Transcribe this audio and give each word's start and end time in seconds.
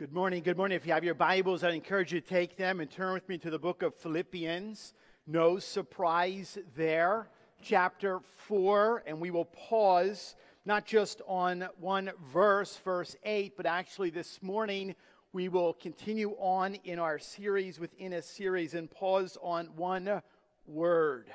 Good 0.00 0.14
morning. 0.14 0.42
Good 0.42 0.56
morning. 0.56 0.76
If 0.76 0.86
you 0.86 0.94
have 0.94 1.04
your 1.04 1.12
Bibles, 1.12 1.62
I 1.62 1.72
encourage 1.72 2.10
you 2.10 2.22
to 2.22 2.26
take 2.26 2.56
them 2.56 2.80
and 2.80 2.90
turn 2.90 3.12
with 3.12 3.28
me 3.28 3.36
to 3.36 3.50
the 3.50 3.58
book 3.58 3.82
of 3.82 3.94
Philippians. 3.94 4.94
No 5.26 5.58
surprise 5.58 6.56
there. 6.74 7.28
Chapter 7.62 8.20
4, 8.36 9.02
and 9.06 9.20
we 9.20 9.30
will 9.30 9.44
pause 9.44 10.36
not 10.64 10.86
just 10.86 11.20
on 11.28 11.68
one 11.78 12.12
verse, 12.32 12.78
verse 12.82 13.14
8, 13.24 13.58
but 13.58 13.66
actually 13.66 14.08
this 14.08 14.42
morning 14.42 14.94
we 15.34 15.50
will 15.50 15.74
continue 15.74 16.30
on 16.38 16.76
in 16.76 16.98
our 16.98 17.18
series 17.18 17.78
within 17.78 18.14
a 18.14 18.22
series 18.22 18.72
and 18.72 18.90
pause 18.90 19.36
on 19.42 19.66
one 19.76 20.22
word. 20.66 21.26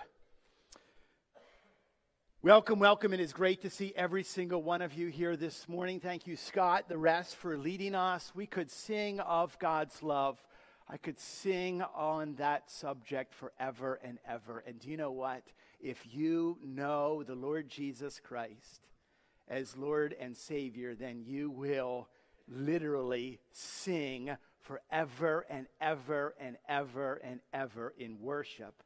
Welcome, 2.46 2.78
welcome. 2.78 3.12
It 3.12 3.20
is 3.20 3.34
great 3.34 3.64
to 3.64 3.72
see 3.72 3.92
every 3.96 4.22
single 4.22 4.62
one 4.62 4.84
of 4.84 4.94
you 4.94 5.08
here 5.08 5.36
this 5.36 5.68
morning. 5.68 6.00
Thank 6.00 6.28
you, 6.28 6.36
Scott, 6.36 6.88
the 6.88 6.96
rest, 6.96 7.38
for 7.38 7.58
leading 7.58 7.96
us. 7.96 8.32
We 8.36 8.46
could 8.46 8.70
sing 8.70 9.20
of 9.20 9.58
God's 9.58 10.04
love. 10.04 10.38
I 10.88 10.98
could 10.98 11.18
sing 11.18 11.82
on 11.96 12.36
that 12.36 12.70
subject 12.70 13.34
forever 13.34 14.00
and 14.04 14.20
ever. 14.30 14.64
And 14.68 14.80
do 14.80 14.92
you 14.92 14.96
know 14.96 15.12
what? 15.12 15.42
If 15.80 15.98
you 16.14 16.60
know 16.64 17.24
the 17.24 17.34
Lord 17.34 17.68
Jesus 17.68 18.22
Christ 18.24 18.90
as 19.48 19.76
Lord 19.76 20.16
and 20.20 20.38
Savior, 20.38 20.94
then 20.94 21.24
you 21.26 21.50
will 21.50 22.10
literally 22.48 23.40
sing 23.54 24.38
forever 24.60 25.48
and 25.50 25.66
ever 25.82 26.36
and 26.40 26.58
ever 26.70 27.20
and 27.24 27.40
ever 27.52 27.96
in 27.98 28.20
worship 28.22 28.84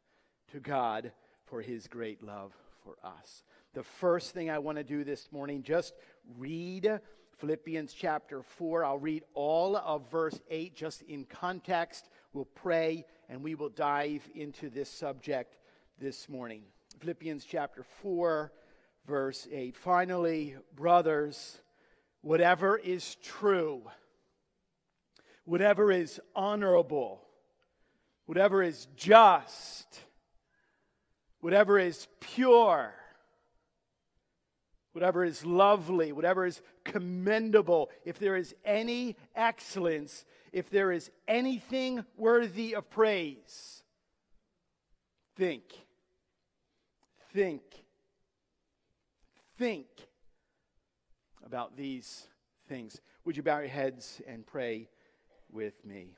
to 0.54 0.62
God 0.62 1.12
for 1.44 1.62
his 1.62 1.88
great 1.88 2.24
love 2.24 2.54
for 2.84 2.96
us. 3.04 3.44
The 3.74 3.84
first 3.84 4.34
thing 4.34 4.50
I 4.50 4.60
want 4.60 4.78
to 4.78 4.84
do 4.84 5.04
this 5.04 5.32
morning, 5.32 5.64
just 5.64 5.94
read 6.38 7.00
Philippians 7.38 7.94
chapter 7.94 8.42
4. 8.42 8.84
I'll 8.84 8.98
read 8.98 9.24
all 9.34 9.78
of 9.78 10.10
verse 10.12 10.40
8 10.50 10.76
just 10.76 11.02
in 11.04 11.26
context. 11.26 12.10
We'll 12.34 12.46
pray 12.46 13.06
and 13.30 13.44
we 13.44 13.56
will 13.56 13.70
dive 13.70 14.28
into 14.36 14.70
this 14.70 14.90
subject 14.90 15.58
this 16.00 16.28
morning. 16.28 16.64
Philippians 17.00 17.46
chapter 17.46 17.84
4, 18.02 18.52
verse 19.08 19.48
8. 19.52 19.78
Finally, 19.78 20.56
brothers, 20.76 21.60
whatever 22.22 22.78
is 22.78 23.16
true, 23.16 23.84
whatever 25.46 25.92
is 25.92 26.20
honorable, 26.36 27.22
whatever 28.26 28.62
is 28.62 28.88
just, 28.96 30.00
whatever 31.42 31.80
is 31.80 32.08
pure, 32.20 32.94
whatever 34.94 35.24
is 35.24 35.46
lovely, 35.46 36.12
whatever 36.12 36.46
is 36.46 36.62
commendable, 36.84 37.90
if 38.06 38.20
there 38.20 38.36
is 38.36 38.56
any 38.66 39.16
excellence, 39.36 40.26
if 40.52 40.70
there 40.70 40.92
is 40.92 41.10
anything 41.28 42.04
worthy 42.18 42.76
of 42.76 42.90
praise, 42.90 43.84
think. 45.36 45.64
Think. 47.34 47.62
Think 49.58 49.88
about 51.46 51.76
these 51.76 52.28
things. 52.68 53.00
Would 53.26 53.38
you 53.38 53.44
bow 53.44 53.60
your 53.60 53.68
heads 53.68 54.22
and 54.28 54.46
pray 54.46 54.90
with 55.52 55.86
me? 55.86 56.16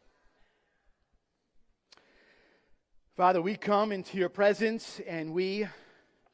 Father, 3.22 3.40
we 3.40 3.56
come 3.56 3.92
into 3.92 4.18
your 4.18 4.30
presence 4.30 5.00
and 5.06 5.32
we 5.32 5.68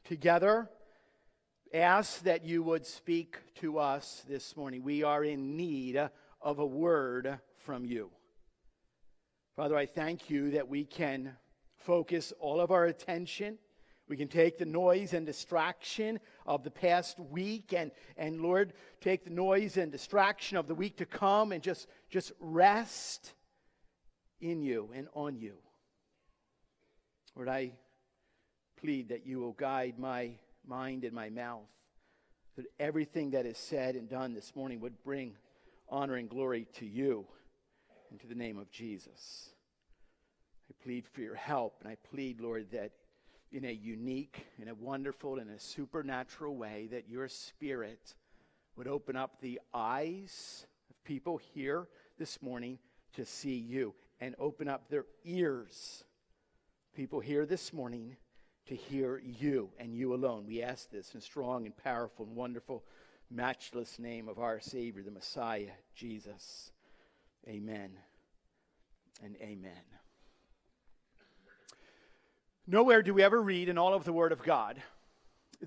together 0.04 0.70
ask 1.74 2.22
that 2.22 2.46
you 2.46 2.62
would 2.62 2.86
speak 2.86 3.36
to 3.56 3.78
us 3.78 4.24
this 4.26 4.56
morning. 4.56 4.82
We 4.82 5.02
are 5.02 5.22
in 5.22 5.54
need 5.54 5.98
of 6.40 6.58
a 6.58 6.64
word 6.64 7.40
from 7.58 7.84
you. 7.84 8.08
Father, 9.54 9.76
I 9.76 9.84
thank 9.84 10.30
you 10.30 10.52
that 10.52 10.66
we 10.66 10.86
can 10.86 11.36
focus 11.76 12.32
all 12.40 12.58
of 12.58 12.70
our 12.70 12.86
attention. 12.86 13.58
We 14.08 14.16
can 14.16 14.28
take 14.28 14.56
the 14.56 14.64
noise 14.64 15.12
and 15.12 15.26
distraction 15.26 16.18
of 16.46 16.64
the 16.64 16.70
past 16.70 17.20
week 17.20 17.74
and, 17.76 17.90
and 18.16 18.40
Lord, 18.40 18.72
take 19.02 19.24
the 19.24 19.30
noise 19.30 19.76
and 19.76 19.92
distraction 19.92 20.56
of 20.56 20.66
the 20.66 20.74
week 20.74 20.96
to 20.96 21.04
come 21.04 21.52
and 21.52 21.62
just, 21.62 21.86
just 22.08 22.32
rest 22.40 23.34
in 24.40 24.62
you 24.62 24.88
and 24.94 25.08
on 25.12 25.36
you. 25.36 25.58
Lord, 27.34 27.48
I 27.48 27.72
plead 28.80 29.08
that 29.08 29.26
you 29.26 29.40
will 29.40 29.52
guide 29.52 29.98
my 29.98 30.32
mind 30.66 31.04
and 31.04 31.12
my 31.12 31.30
mouth, 31.30 31.68
that 32.56 32.66
everything 32.78 33.30
that 33.30 33.46
is 33.46 33.58
said 33.58 33.94
and 33.94 34.08
done 34.08 34.34
this 34.34 34.54
morning 34.54 34.80
would 34.80 35.02
bring 35.02 35.36
honor 35.88 36.16
and 36.16 36.28
glory 36.28 36.66
to 36.74 36.86
you 36.86 37.26
into 38.10 38.26
the 38.26 38.34
name 38.34 38.58
of 38.58 38.70
Jesus. 38.70 39.50
I 40.70 40.74
plead 40.82 41.06
for 41.06 41.20
your 41.20 41.34
help, 41.34 41.76
and 41.80 41.90
I 41.90 41.96
plead, 42.10 42.40
Lord, 42.40 42.70
that 42.72 42.92
in 43.50 43.64
a 43.64 43.72
unique, 43.72 44.46
in 44.60 44.68
a 44.68 44.74
wonderful, 44.74 45.38
in 45.38 45.48
a 45.48 45.58
supernatural 45.58 46.56
way, 46.56 46.88
that 46.90 47.08
your 47.08 47.28
spirit 47.28 48.14
would 48.76 48.86
open 48.86 49.16
up 49.16 49.40
the 49.40 49.60
eyes 49.72 50.66
of 50.90 51.04
people 51.04 51.40
here 51.54 51.88
this 52.18 52.42
morning 52.42 52.78
to 53.14 53.24
see 53.24 53.56
you 53.56 53.94
and 54.20 54.34
open 54.38 54.68
up 54.68 54.88
their 54.88 55.06
ears 55.24 56.04
people 56.98 57.20
here 57.20 57.46
this 57.46 57.72
morning 57.72 58.16
to 58.66 58.74
hear 58.74 59.22
you 59.24 59.70
and 59.78 59.94
you 59.94 60.14
alone. 60.14 60.44
We 60.48 60.64
ask 60.64 60.90
this 60.90 61.14
in 61.14 61.20
strong 61.20 61.64
and 61.64 61.76
powerful 61.76 62.26
and 62.26 62.34
wonderful, 62.34 62.82
matchless 63.30 64.00
name 64.00 64.28
of 64.28 64.40
our 64.40 64.58
Savior, 64.58 65.04
the 65.04 65.12
Messiah, 65.12 65.70
Jesus. 65.94 66.72
Amen 67.46 67.92
and 69.22 69.36
amen. 69.40 69.70
Nowhere 72.66 73.02
do 73.02 73.14
we 73.14 73.22
ever 73.22 73.40
read 73.40 73.68
in 73.68 73.78
all 73.78 73.94
of 73.94 74.02
the 74.02 74.12
Word 74.12 74.32
of 74.32 74.42
God 74.42 74.82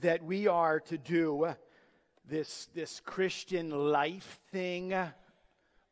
that 0.01 0.21
we 0.21 0.47
are 0.47 0.81
to 0.81 0.97
do 0.97 1.55
this, 2.27 2.67
this 2.75 2.99
Christian 3.05 3.69
life 3.69 4.41
thing 4.51 4.93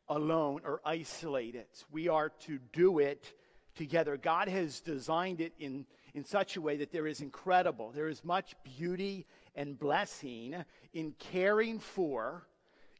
alone 0.06 0.60
or 0.66 0.82
isolate 0.84 1.54
it. 1.54 1.86
We 1.90 2.08
are 2.08 2.28
to 2.40 2.58
do 2.74 2.98
it 2.98 3.32
together. 3.80 4.18
God 4.18 4.46
has 4.48 4.80
designed 4.80 5.40
it 5.40 5.54
in, 5.58 5.86
in 6.12 6.22
such 6.22 6.56
a 6.56 6.60
way 6.60 6.76
that 6.76 6.92
there 6.92 7.06
is 7.06 7.22
incredible, 7.22 7.90
there 7.92 8.10
is 8.10 8.22
much 8.22 8.54
beauty 8.62 9.24
and 9.54 9.78
blessing 9.78 10.54
in 10.92 11.14
caring 11.18 11.78
for, 11.78 12.46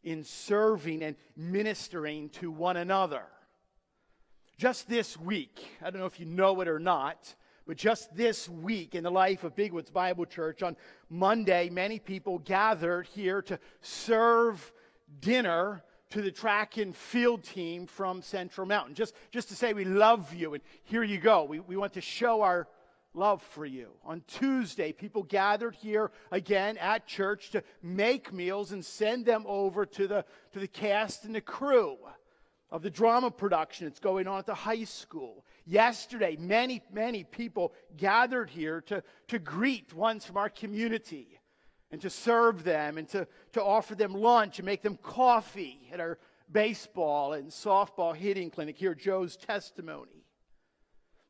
in 0.02 0.24
serving, 0.24 1.02
and 1.02 1.16
ministering 1.36 2.30
to 2.30 2.50
one 2.50 2.78
another. 2.78 3.24
Just 4.56 4.88
this 4.88 5.18
week, 5.18 5.68
I 5.82 5.90
don't 5.90 6.00
know 6.00 6.06
if 6.06 6.18
you 6.18 6.24
know 6.24 6.58
it 6.62 6.68
or 6.68 6.78
not, 6.78 7.34
but 7.66 7.76
just 7.76 8.16
this 8.16 8.48
week 8.48 8.94
in 8.94 9.04
the 9.04 9.10
life 9.10 9.44
of 9.44 9.54
Bigwoods 9.54 9.92
Bible 9.92 10.24
Church, 10.24 10.62
on 10.62 10.78
Monday, 11.10 11.68
many 11.68 11.98
people 11.98 12.38
gathered 12.38 13.06
here 13.08 13.42
to 13.42 13.58
serve 13.82 14.72
dinner 15.20 15.84
to 16.10 16.20
the 16.20 16.30
track 16.30 16.76
and 16.76 16.94
field 16.94 17.44
team 17.44 17.86
from 17.86 18.20
Central 18.20 18.66
Mountain. 18.66 18.94
Just, 18.94 19.14
just 19.30 19.48
to 19.48 19.54
say 19.54 19.72
we 19.72 19.84
love 19.84 20.34
you, 20.34 20.54
and 20.54 20.62
here 20.84 21.02
you 21.02 21.18
go. 21.18 21.44
We, 21.44 21.60
we 21.60 21.76
want 21.76 21.92
to 21.94 22.00
show 22.00 22.42
our 22.42 22.66
love 23.14 23.42
for 23.42 23.64
you. 23.64 23.90
On 24.04 24.22
Tuesday, 24.26 24.92
people 24.92 25.22
gathered 25.22 25.74
here 25.74 26.10
again 26.30 26.78
at 26.78 27.06
church 27.06 27.50
to 27.50 27.62
make 27.82 28.32
meals 28.32 28.72
and 28.72 28.84
send 28.84 29.24
them 29.24 29.44
over 29.46 29.86
to 29.86 30.06
the, 30.06 30.24
to 30.52 30.58
the 30.58 30.68
cast 30.68 31.24
and 31.24 31.34
the 31.34 31.40
crew 31.40 31.96
of 32.70 32.82
the 32.82 32.90
drama 32.90 33.30
production 33.30 33.86
that's 33.86 33.98
going 33.98 34.28
on 34.28 34.38
at 34.38 34.46
the 34.46 34.54
high 34.54 34.84
school. 34.84 35.44
Yesterday, 35.66 36.36
many, 36.38 36.82
many 36.92 37.24
people 37.24 37.72
gathered 37.96 38.50
here 38.50 38.80
to, 38.82 39.02
to 39.28 39.38
greet 39.38 39.92
ones 39.92 40.24
from 40.24 40.36
our 40.36 40.48
community 40.48 41.39
and 41.90 42.00
to 42.00 42.10
serve 42.10 42.64
them 42.64 42.98
and 42.98 43.08
to, 43.08 43.26
to 43.52 43.62
offer 43.62 43.94
them 43.94 44.14
lunch 44.14 44.58
and 44.58 44.66
make 44.66 44.82
them 44.82 44.96
coffee 45.02 45.88
at 45.92 46.00
our 46.00 46.18
baseball 46.50 47.32
and 47.32 47.48
softball 47.48 48.14
hitting 48.14 48.50
clinic. 48.50 48.76
Hear 48.76 48.94
Joe's 48.94 49.36
testimony. 49.36 50.24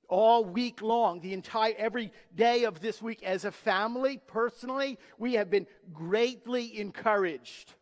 All 0.09 0.45
week 0.45 0.83
long, 0.83 1.21
the 1.21 1.33
entire, 1.33 1.75
every 1.79 2.13
day 2.35 2.65
of 2.65 2.81
this 2.81 3.01
week, 3.01 3.23
as 3.23 3.45
a 3.45 3.53
family, 3.53 4.21
personally, 4.27 4.99
we 5.19 5.35
have 5.35 5.51
been 5.51 5.67
greatly 5.93 6.81
encouraged 6.81 7.75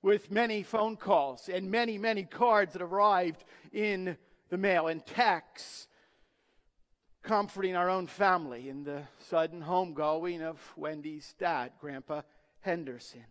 with 0.00 0.30
many 0.30 0.62
phone 0.62 0.96
calls 0.96 1.50
and 1.52 1.70
many, 1.70 1.98
many 1.98 2.24
cards 2.24 2.72
that 2.72 2.82
arrived 2.82 3.44
in 3.72 4.16
the 4.48 4.56
mail 4.56 4.88
and 4.88 5.04
texts 5.04 5.86
comforting 7.22 7.76
our 7.76 7.88
own 7.88 8.06
family 8.06 8.68
in 8.68 8.84
the 8.84 9.02
sudden 9.28 9.62
homegoing 9.62 10.42
of 10.42 10.58
Wendy's 10.76 11.34
dad, 11.38 11.72
Grandpa 11.80 12.22
Henderson. 12.60 13.24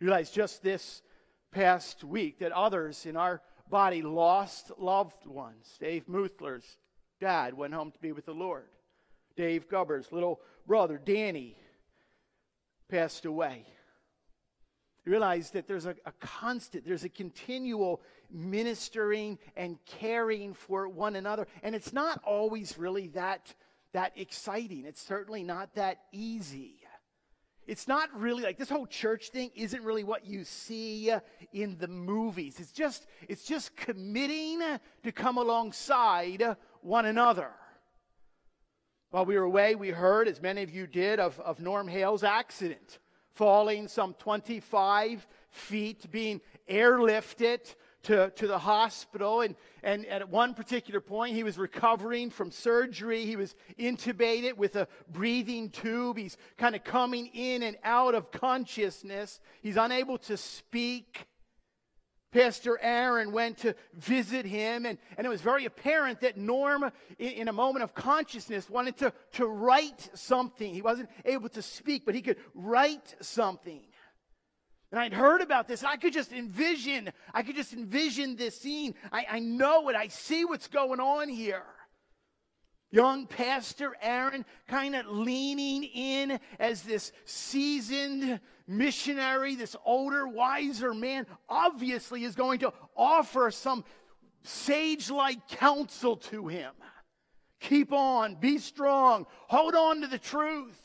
realize 0.00 0.30
just 0.30 0.62
this 0.62 1.02
past 1.50 2.04
week 2.04 2.38
that 2.38 2.52
others 2.52 3.06
in 3.06 3.16
our 3.16 3.40
body 3.68 4.02
lost 4.02 4.70
loved 4.78 5.26
ones. 5.26 5.76
Dave 5.80 6.08
Muthler's 6.08 6.78
dad 7.20 7.54
went 7.54 7.74
home 7.74 7.90
to 7.90 7.98
be 7.98 8.12
with 8.12 8.26
the 8.26 8.34
Lord. 8.34 8.68
Dave 9.36 9.68
Gubber's 9.68 10.12
little 10.12 10.40
brother, 10.66 11.00
Danny, 11.02 11.56
passed 12.88 13.24
away. 13.24 13.66
Realize 15.06 15.50
that 15.52 15.68
there's 15.68 15.86
a, 15.86 15.94
a 16.04 16.12
constant, 16.20 16.84
there's 16.84 17.04
a 17.04 17.08
continual 17.08 18.02
ministering 18.30 19.38
and 19.56 19.78
caring 19.86 20.52
for 20.52 20.88
one 20.88 21.14
another. 21.14 21.46
And 21.62 21.74
it's 21.74 21.92
not 21.92 22.20
always 22.24 22.76
really 22.76 23.06
that, 23.08 23.54
that 23.92 24.12
exciting. 24.16 24.84
It's 24.84 25.00
certainly 25.00 25.44
not 25.44 25.74
that 25.76 26.00
easy. 26.12 26.80
It's 27.68 27.88
not 27.88 28.08
really 28.18 28.42
like 28.42 28.58
this 28.58 28.68
whole 28.68 28.86
church 28.86 29.30
thing 29.30 29.50
isn't 29.54 29.82
really 29.82 30.04
what 30.04 30.26
you 30.26 30.44
see 30.44 31.12
in 31.52 31.76
the 31.78 31.88
movies. 31.88 32.60
It's 32.60 32.72
just 32.72 33.06
it's 33.28 33.44
just 33.44 33.74
committing 33.76 34.60
to 35.02 35.12
come 35.12 35.36
alongside 35.36 36.56
one 36.80 37.06
another. 37.06 37.50
While 39.10 39.24
we 39.24 39.36
were 39.36 39.44
away, 39.44 39.74
we 39.74 39.90
heard, 39.90 40.28
as 40.28 40.42
many 40.42 40.62
of 40.62 40.70
you 40.70 40.86
did, 40.86 41.18
of, 41.20 41.38
of 41.40 41.60
Norm 41.60 41.88
Hale's 41.88 42.22
accident, 42.22 42.98
falling 43.36 43.86
some 43.86 44.14
25 44.14 45.26
feet, 45.50 46.10
being 46.10 46.40
airlifted 46.68 47.74
to, 48.04 48.30
to 48.30 48.46
the 48.46 48.58
hospital. 48.58 49.42
And, 49.42 49.54
and 49.82 50.06
at 50.06 50.28
one 50.28 50.54
particular 50.54 51.00
point, 51.00 51.34
he 51.34 51.42
was 51.42 51.58
recovering 51.58 52.30
from 52.30 52.50
surgery. 52.50 53.26
He 53.26 53.36
was 53.36 53.54
intubated 53.78 54.56
with 54.56 54.76
a 54.76 54.88
breathing 55.12 55.68
tube. 55.70 56.16
He's 56.16 56.36
kind 56.56 56.74
of 56.74 56.82
coming 56.82 57.26
in 57.34 57.62
and 57.62 57.76
out 57.84 58.14
of 58.14 58.30
consciousness. 58.30 59.40
He's 59.60 59.76
unable 59.76 60.18
to 60.18 60.36
speak. 60.36 61.26
Pastor 62.32 62.78
Aaron 62.82 63.32
went 63.32 63.58
to 63.58 63.74
visit 63.94 64.44
him, 64.44 64.84
and, 64.84 64.98
and 65.16 65.26
it 65.26 65.30
was 65.30 65.40
very 65.40 65.64
apparent 65.64 66.20
that 66.20 66.36
Norm, 66.36 66.90
in, 67.18 67.28
in, 67.32 67.48
a 67.48 67.52
moment 67.52 67.82
of 67.82 67.94
consciousness, 67.94 68.68
wanted 68.68 68.96
to, 68.98 69.12
to 69.32 69.46
write 69.46 70.10
something. 70.14 70.74
He 70.74 70.82
wasn't 70.82 71.08
able 71.24 71.48
to 71.50 71.62
speak, 71.62 72.04
but 72.04 72.14
he 72.14 72.22
could 72.22 72.36
write 72.54 73.14
something. 73.20 73.82
And 74.90 75.00
I'd 75.00 75.12
heard 75.12 75.40
about 75.40 75.66
this, 75.66 75.82
I 75.82 75.96
could 75.96 76.12
just 76.12 76.32
envision, 76.32 77.10
I 77.34 77.42
could 77.42 77.56
just 77.56 77.72
envision 77.72 78.36
this 78.36 78.60
scene. 78.60 78.94
I, 79.10 79.26
I 79.30 79.38
know 79.38 79.88
it, 79.88 79.96
I 79.96 80.08
see 80.08 80.44
what's 80.44 80.68
going 80.68 81.00
on 81.00 81.28
here. 81.28 81.64
Young 82.90 83.26
Pastor 83.26 83.96
Aaron 84.00 84.44
kind 84.68 84.94
of 84.94 85.06
leaning 85.06 85.84
in 85.84 86.38
as 86.58 86.82
this 86.82 87.12
seasoned 87.24 88.40
missionary, 88.66 89.54
this 89.54 89.76
older, 89.84 90.26
wiser 90.26 90.94
man, 90.94 91.26
obviously 91.48 92.24
is 92.24 92.34
going 92.34 92.60
to 92.60 92.72
offer 92.96 93.50
some 93.50 93.84
sage 94.42 95.10
like 95.10 95.48
counsel 95.48 96.16
to 96.16 96.48
him. 96.48 96.72
Keep 97.60 97.92
on, 97.92 98.36
be 98.36 98.58
strong, 98.58 99.26
hold 99.48 99.74
on 99.74 100.02
to 100.02 100.06
the 100.06 100.18
truth. 100.18 100.80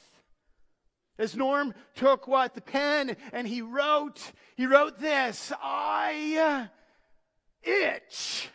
As 1.18 1.36
Norm 1.36 1.76
took 1.94 2.28
what? 2.28 2.56
The 2.56 2.62
pen 2.62 3.16
and 3.32 3.48
he 3.48 3.62
wrote, 3.62 4.32
he 4.56 4.66
wrote 4.66 5.00
this 5.00 5.52
I 5.62 6.70
uh, 7.64 7.70
itch. 7.70 8.50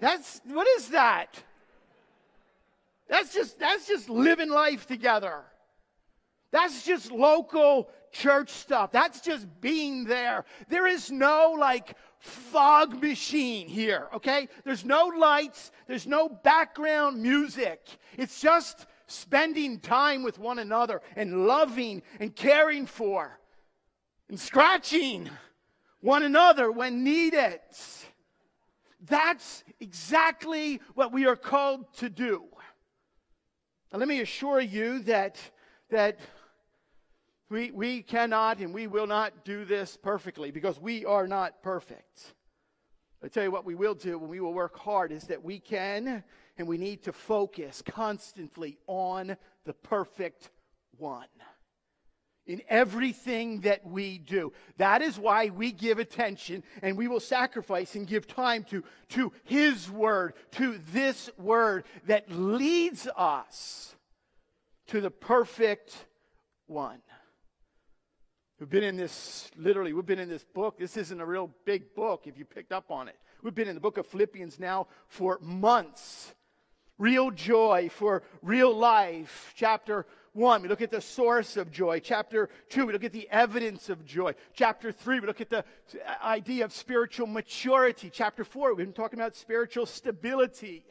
That's 0.00 0.40
what 0.44 0.68
is 0.76 0.88
that? 0.90 1.42
That's 3.08 3.32
just 3.32 3.58
that's 3.58 3.86
just 3.86 4.08
living 4.08 4.50
life 4.50 4.86
together. 4.86 5.44
That's 6.50 6.84
just 6.84 7.10
local 7.10 7.90
church 8.10 8.50
stuff. 8.50 8.90
That's 8.90 9.20
just 9.20 9.46
being 9.60 10.04
there. 10.04 10.44
There 10.68 10.86
is 10.86 11.10
no 11.10 11.54
like 11.58 11.96
fog 12.18 13.02
machine 13.02 13.68
here, 13.68 14.08
okay? 14.14 14.48
There's 14.64 14.84
no 14.84 15.06
lights, 15.06 15.70
there's 15.86 16.06
no 16.06 16.28
background 16.28 17.22
music. 17.22 17.86
It's 18.16 18.40
just 18.40 18.86
spending 19.06 19.80
time 19.80 20.22
with 20.22 20.38
one 20.38 20.58
another 20.58 21.00
and 21.16 21.46
loving 21.46 22.02
and 22.20 22.34
caring 22.34 22.86
for 22.86 23.38
and 24.28 24.38
scratching 24.38 25.30
one 26.00 26.22
another 26.22 26.70
when 26.70 27.04
needed. 27.04 27.60
That's 29.00 29.64
exactly 29.80 30.80
what 30.94 31.12
we 31.12 31.26
are 31.26 31.36
called 31.36 31.92
to 31.98 32.10
do. 32.10 32.44
Now, 33.92 33.98
let 33.98 34.08
me 34.08 34.20
assure 34.20 34.60
you 34.60 34.98
that, 35.00 35.38
that 35.90 36.18
we, 37.48 37.70
we 37.70 38.02
cannot 38.02 38.58
and 38.58 38.74
we 38.74 38.86
will 38.86 39.06
not 39.06 39.44
do 39.44 39.64
this 39.64 39.96
perfectly 39.96 40.50
because 40.50 40.78
we 40.78 41.06
are 41.06 41.26
not 41.26 41.62
perfect. 41.62 42.34
I 43.24 43.28
tell 43.28 43.42
you 43.42 43.50
what 43.50 43.64
we 43.64 43.74
will 43.74 43.94
do 43.94 44.18
when 44.18 44.28
we 44.28 44.40
will 44.40 44.52
work 44.52 44.78
hard 44.78 45.10
is 45.10 45.24
that 45.24 45.42
we 45.42 45.58
can 45.58 46.22
and 46.58 46.68
we 46.68 46.76
need 46.76 47.02
to 47.04 47.12
focus 47.12 47.82
constantly 47.84 48.76
on 48.86 49.36
the 49.64 49.72
perfect 49.72 50.50
one 50.98 51.26
in 52.48 52.62
everything 52.68 53.60
that 53.60 53.86
we 53.86 54.18
do. 54.18 54.52
That 54.78 55.02
is 55.02 55.18
why 55.18 55.50
we 55.50 55.70
give 55.70 55.98
attention 55.98 56.64
and 56.82 56.96
we 56.96 57.06
will 57.06 57.20
sacrifice 57.20 57.94
and 57.94 58.06
give 58.06 58.26
time 58.26 58.64
to, 58.70 58.82
to 59.10 59.32
His 59.44 59.88
Word, 59.88 60.32
to 60.52 60.80
this 60.92 61.30
Word 61.38 61.84
that 62.06 62.30
leads 62.30 63.06
us 63.16 63.94
to 64.88 65.00
the 65.00 65.10
perfect 65.10 65.94
one. 66.66 67.00
We've 68.58 68.68
been 68.68 68.82
in 68.82 68.96
this, 68.96 69.50
literally, 69.56 69.92
we've 69.92 70.06
been 70.06 70.18
in 70.18 70.28
this 70.28 70.42
book. 70.42 70.78
This 70.78 70.96
isn't 70.96 71.20
a 71.20 71.26
real 71.26 71.50
big 71.64 71.94
book 71.94 72.22
if 72.26 72.36
you 72.38 72.44
picked 72.44 72.72
up 72.72 72.90
on 72.90 73.06
it. 73.06 73.16
We've 73.42 73.54
been 73.54 73.68
in 73.68 73.76
the 73.76 73.80
book 73.80 73.98
of 73.98 74.06
Philippians 74.06 74.58
now 74.58 74.88
for 75.06 75.38
months. 75.40 76.34
Real 76.96 77.30
joy 77.30 77.88
for 77.92 78.24
real 78.42 78.76
life. 78.76 79.52
Chapter 79.54 80.06
1, 80.38 80.62
we 80.62 80.68
look 80.68 80.80
at 80.80 80.90
the 80.90 81.00
source 81.00 81.56
of 81.56 81.70
joy. 81.70 82.00
Chapter 82.00 82.48
2, 82.70 82.86
we 82.86 82.92
look 82.92 83.04
at 83.04 83.12
the 83.12 83.28
evidence 83.30 83.90
of 83.90 84.04
joy. 84.04 84.34
Chapter 84.54 84.92
3, 84.92 85.20
we 85.20 85.26
look 85.26 85.40
at 85.40 85.50
the 85.50 85.58
uh, 85.58 86.24
idea 86.24 86.64
of 86.64 86.72
spiritual 86.72 87.26
maturity. 87.26 88.08
Chapter 88.10 88.44
4, 88.44 88.74
we've 88.74 88.86
been 88.86 88.92
talking 88.94 89.18
about 89.18 89.34
spiritual 89.34 89.84
stability. 89.84 90.84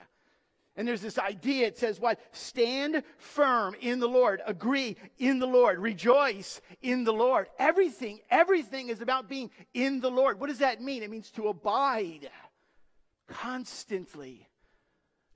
And 0.76 0.88
there's 0.88 1.02
this 1.02 1.18
idea, 1.18 1.66
it 1.66 1.78
says 1.78 2.00
what? 2.00 2.20
Stand 2.32 3.02
firm 3.18 3.76
in 3.82 4.00
the 4.00 4.08
Lord, 4.08 4.42
agree 4.46 4.96
in 5.18 5.40
the 5.40 5.48
Lord, 5.48 5.80
rejoice 5.80 6.62
in 6.84 7.04
the 7.04 7.14
Lord. 7.14 7.48
Everything, 7.58 8.20
everything 8.30 8.90
is 8.90 9.02
about 9.02 9.28
being 9.28 9.50
in 9.74 10.02
the 10.02 10.12
Lord. 10.12 10.40
What 10.40 10.50
does 10.50 10.60
that 10.60 10.80
mean? 10.80 11.02
It 11.02 11.10
means 11.10 11.32
to 11.32 11.48
abide 11.48 12.30
constantly, 13.28 14.48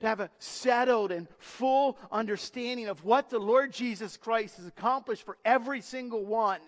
to 0.01 0.07
have 0.07 0.19
a 0.19 0.30
settled 0.39 1.12
and 1.12 1.27
full 1.38 1.98
understanding 2.12 2.88
of 2.88 3.03
what 3.06 3.30
the 3.30 3.39
Lord 3.39 3.71
Jesus 3.71 4.18
Christ 4.18 4.57
has 4.57 4.65
accomplished 4.65 5.24
for 5.24 5.38
every 5.45 5.81
single 5.81 6.25
one 6.25 6.62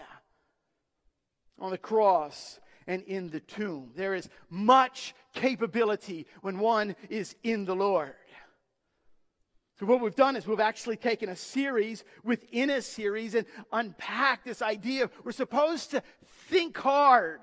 on 1.59 1.71
the 1.71 1.77
cross 1.77 2.59
and 2.87 3.02
in 3.04 3.30
the 3.30 3.40
tomb. 3.40 3.92
There 3.95 4.13
is 4.13 4.30
much 4.49 5.16
capability 5.33 6.28
when 6.42 6.59
one 6.59 6.95
is 7.09 7.35
in 7.44 7.66
the 7.66 7.75
Lord. 7.75 8.13
So, 9.80 9.87
what 9.87 10.02
we've 10.02 10.16
done 10.16 10.35
is 10.35 10.45
we've 10.45 10.59
actually 10.59 10.97
taken 10.97 11.30
a 11.30 11.35
series 11.35 12.04
within 12.23 12.69
a 12.69 12.81
series 12.83 13.33
and 13.33 13.47
unpacked 13.71 14.45
this 14.45 14.61
idea. 14.61 15.09
We're 15.23 15.31
supposed 15.31 15.92
to 15.92 16.04
think 16.49 16.78
hard. 16.78 17.42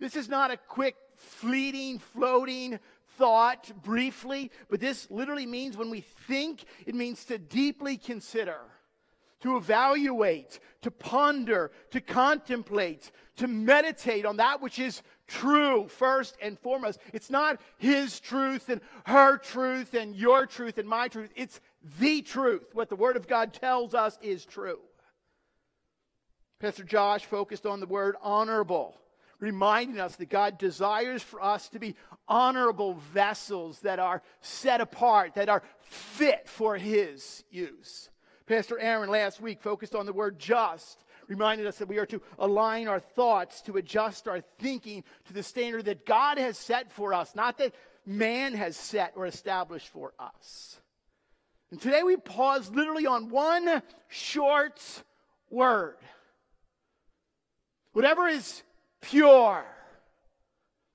This 0.00 0.16
is 0.16 0.30
not 0.30 0.50
a 0.50 0.56
quick, 0.56 0.96
fleeting, 1.16 1.98
floating 1.98 2.78
thought 3.16 3.70
briefly, 3.82 4.50
but 4.68 4.80
this 4.80 5.10
literally 5.10 5.46
means 5.46 5.76
when 5.76 5.90
we 5.90 6.00
think, 6.00 6.64
it 6.86 6.94
means 6.94 7.24
to 7.26 7.38
deeply 7.38 7.96
consider, 7.96 8.58
to 9.40 9.56
evaluate, 9.56 10.58
to 10.82 10.90
ponder, 10.90 11.70
to 11.90 12.00
contemplate, 12.00 13.10
to 13.36 13.46
meditate 13.46 14.24
on 14.24 14.38
that 14.38 14.60
which 14.60 14.78
is 14.78 15.02
true 15.26 15.88
first 15.88 16.36
and 16.40 16.58
foremost. 16.58 16.98
It's 17.12 17.30
not 17.30 17.60
his 17.78 18.20
truth 18.20 18.68
and 18.68 18.80
her 19.04 19.38
truth 19.38 19.94
and 19.94 20.14
your 20.14 20.46
truth 20.46 20.78
and 20.78 20.88
my 20.88 21.08
truth. 21.08 21.30
It's 21.36 21.60
the 21.98 22.22
truth. 22.22 22.70
What 22.72 22.88
the 22.88 22.96
Word 22.96 23.16
of 23.16 23.28
God 23.28 23.52
tells 23.52 23.94
us 23.94 24.18
is 24.22 24.44
true. 24.44 24.78
Pastor 26.58 26.84
Josh 26.84 27.24
focused 27.24 27.66
on 27.66 27.80
the 27.80 27.86
word 27.86 28.16
honorable, 28.22 28.96
reminding 29.38 30.00
us 30.00 30.16
that 30.16 30.30
God 30.30 30.58
desires 30.58 31.22
for 31.22 31.42
us 31.42 31.68
to 31.70 31.78
be 31.78 31.94
honorable 32.28 32.94
vessels 33.12 33.80
that 33.80 33.98
are 33.98 34.22
set 34.40 34.80
apart, 34.80 35.34
that 35.34 35.48
are 35.48 35.62
fit 35.80 36.48
for 36.48 36.76
his 36.76 37.44
use. 37.50 38.10
Pastor 38.46 38.78
Aaron 38.78 39.10
last 39.10 39.40
week 39.40 39.60
focused 39.60 39.94
on 39.94 40.06
the 40.06 40.12
word 40.12 40.38
just, 40.38 41.04
reminded 41.26 41.66
us 41.66 41.78
that 41.78 41.88
we 41.88 41.98
are 41.98 42.06
to 42.06 42.22
align 42.38 42.88
our 42.88 43.00
thoughts, 43.00 43.60
to 43.62 43.76
adjust 43.76 44.28
our 44.28 44.40
thinking 44.58 45.02
to 45.26 45.32
the 45.32 45.42
standard 45.42 45.86
that 45.86 46.06
God 46.06 46.38
has 46.38 46.56
set 46.56 46.92
for 46.92 47.12
us, 47.12 47.34
not 47.34 47.58
that 47.58 47.74
man 48.04 48.54
has 48.54 48.76
set 48.76 49.12
or 49.16 49.26
established 49.26 49.88
for 49.88 50.12
us. 50.18 50.80
And 51.70 51.80
today 51.80 52.04
we 52.04 52.16
pause 52.16 52.70
literally 52.70 53.06
on 53.06 53.28
one 53.28 53.82
short 54.08 54.80
word. 55.50 55.96
Whatever 57.92 58.28
is 58.28 58.62
pure. 59.10 59.64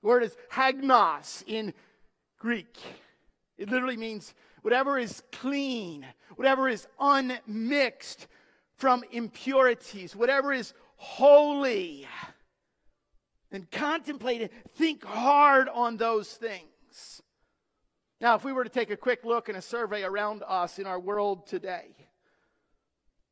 The 0.02 0.08
word 0.08 0.22
is 0.22 0.36
hagnos 0.50 1.44
in 1.46 1.72
Greek. 2.38 2.76
It 3.56 3.70
literally 3.70 3.96
means 3.96 4.34
whatever 4.62 4.98
is 4.98 5.22
clean, 5.32 6.06
whatever 6.36 6.68
is 6.68 6.86
unmixed 6.98 8.26
from 8.76 9.04
impurities, 9.12 10.16
whatever 10.16 10.52
is 10.52 10.74
holy. 10.96 12.06
And 13.50 13.70
contemplate 13.70 14.40
and 14.42 14.50
think 14.76 15.04
hard 15.04 15.68
on 15.68 15.96
those 15.96 16.32
things. 16.32 17.22
Now, 18.20 18.34
if 18.34 18.44
we 18.44 18.52
were 18.52 18.64
to 18.64 18.70
take 18.70 18.90
a 18.90 18.96
quick 18.96 19.24
look 19.24 19.48
and 19.48 19.58
a 19.58 19.62
survey 19.62 20.04
around 20.04 20.42
us 20.46 20.78
in 20.78 20.86
our 20.86 20.98
world 20.98 21.46
today, 21.46 21.94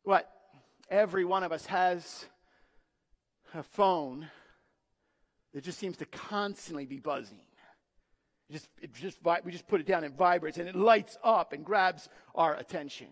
what? 0.03 0.31
Every 0.91 1.25
one 1.25 1.43
of 1.43 1.53
us 1.53 1.67
has 1.67 2.27
a 3.55 3.63
phone 3.63 4.29
that 5.53 5.65
just 5.65 5.79
seems 5.79 5.97
to 5.99 6.07
constantly 6.07 6.87
be 6.87 6.99
buzzing. 6.99 7.41
It 8.49 8.55
just, 8.55 8.69
it 8.83 8.95
just, 8.95 9.19
we 9.45 9.53
just 9.53 9.69
put 9.69 9.81
it 9.81 9.87
down 9.87 10.05
and 10.05 10.17
vibrates 10.17 10.59
and 10.59 10.69
it 10.69 10.75
lights 10.75 11.17
up 11.23 11.53
and 11.53 11.65
grabs 11.65 12.09
our 12.35 12.57
attention. 12.57 13.09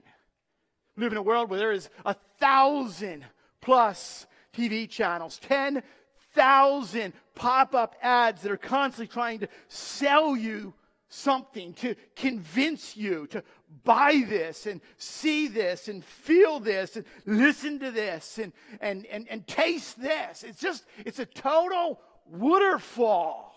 We 0.96 1.04
live 1.04 1.12
in 1.12 1.18
a 1.18 1.22
world 1.22 1.48
where 1.48 1.58
there 1.60 1.72
is 1.72 1.88
a 2.04 2.14
thousand 2.40 3.24
plus 3.60 4.26
TV 4.52 4.88
channels, 4.88 5.38
10,000 5.38 7.12
pop 7.36 7.74
up 7.74 7.94
ads 8.02 8.42
that 8.42 8.50
are 8.50 8.56
constantly 8.56 9.06
trying 9.06 9.38
to 9.40 9.48
sell 9.68 10.36
you 10.36 10.74
something, 11.08 11.72
to 11.74 11.94
convince 12.16 12.96
you 12.96 13.26
to 13.28 13.42
buy 13.84 14.24
this 14.28 14.66
and 14.66 14.80
see 14.96 15.46
this 15.46 15.88
and 15.88 16.04
feel 16.04 16.58
this 16.58 16.96
and 16.96 17.04
listen 17.26 17.78
to 17.78 17.90
this 17.90 18.38
and, 18.38 18.52
and, 18.80 19.06
and, 19.06 19.26
and 19.30 19.46
taste 19.46 20.00
this. 20.00 20.42
It's 20.42 20.60
just, 20.60 20.84
it's 21.06 21.18
a 21.18 21.26
total 21.26 22.00
waterfall 22.30 23.54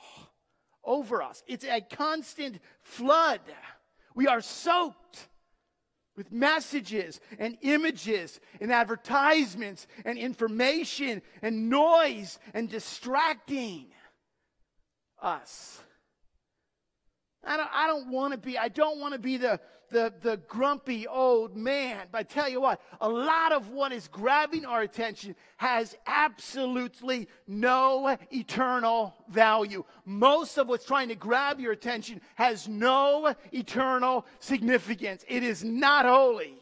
over 0.83 1.21
us. 1.21 1.43
It's 1.47 1.65
a 1.65 1.81
constant 1.81 2.59
flood. 2.81 3.41
We 4.15 4.27
are 4.27 4.41
soaked 4.41 5.27
with 6.15 6.31
messages 6.31 7.19
and 7.39 7.57
images 7.61 8.39
and 8.59 8.71
advertisements 8.71 9.87
and 10.05 10.17
information 10.17 11.21
and 11.41 11.69
noise 11.69 12.37
and 12.53 12.69
distracting 12.69 13.87
us. 15.21 15.81
I 17.43 17.57
don't, 17.57 17.69
I 17.73 17.87
don't 17.87 18.11
want 18.11 18.33
to 18.33 18.37
be, 18.37 18.57
I 18.57 18.67
don't 18.67 18.99
want 18.99 19.13
to 19.13 19.19
be 19.19 19.37
the, 19.37 19.59
the, 19.89 20.13
the 20.21 20.37
grumpy 20.47 21.07
old 21.07 21.55
man. 21.55 22.07
But 22.11 22.19
I 22.19 22.23
tell 22.23 22.47
you 22.47 22.61
what, 22.61 22.81
a 22.99 23.09
lot 23.09 23.51
of 23.51 23.69
what 23.69 23.91
is 23.91 24.07
grabbing 24.07 24.65
our 24.65 24.81
attention 24.81 25.35
has 25.57 25.95
absolutely 26.05 27.27
no 27.47 28.15
eternal 28.31 29.15
value. 29.27 29.83
Most 30.05 30.57
of 30.57 30.67
what's 30.67 30.85
trying 30.85 31.09
to 31.09 31.15
grab 31.15 31.59
your 31.59 31.71
attention 31.71 32.21
has 32.35 32.67
no 32.67 33.33
eternal 33.51 34.25
significance. 34.39 35.25
It 35.27 35.43
is 35.43 35.63
not 35.63 36.05
holy. 36.05 36.60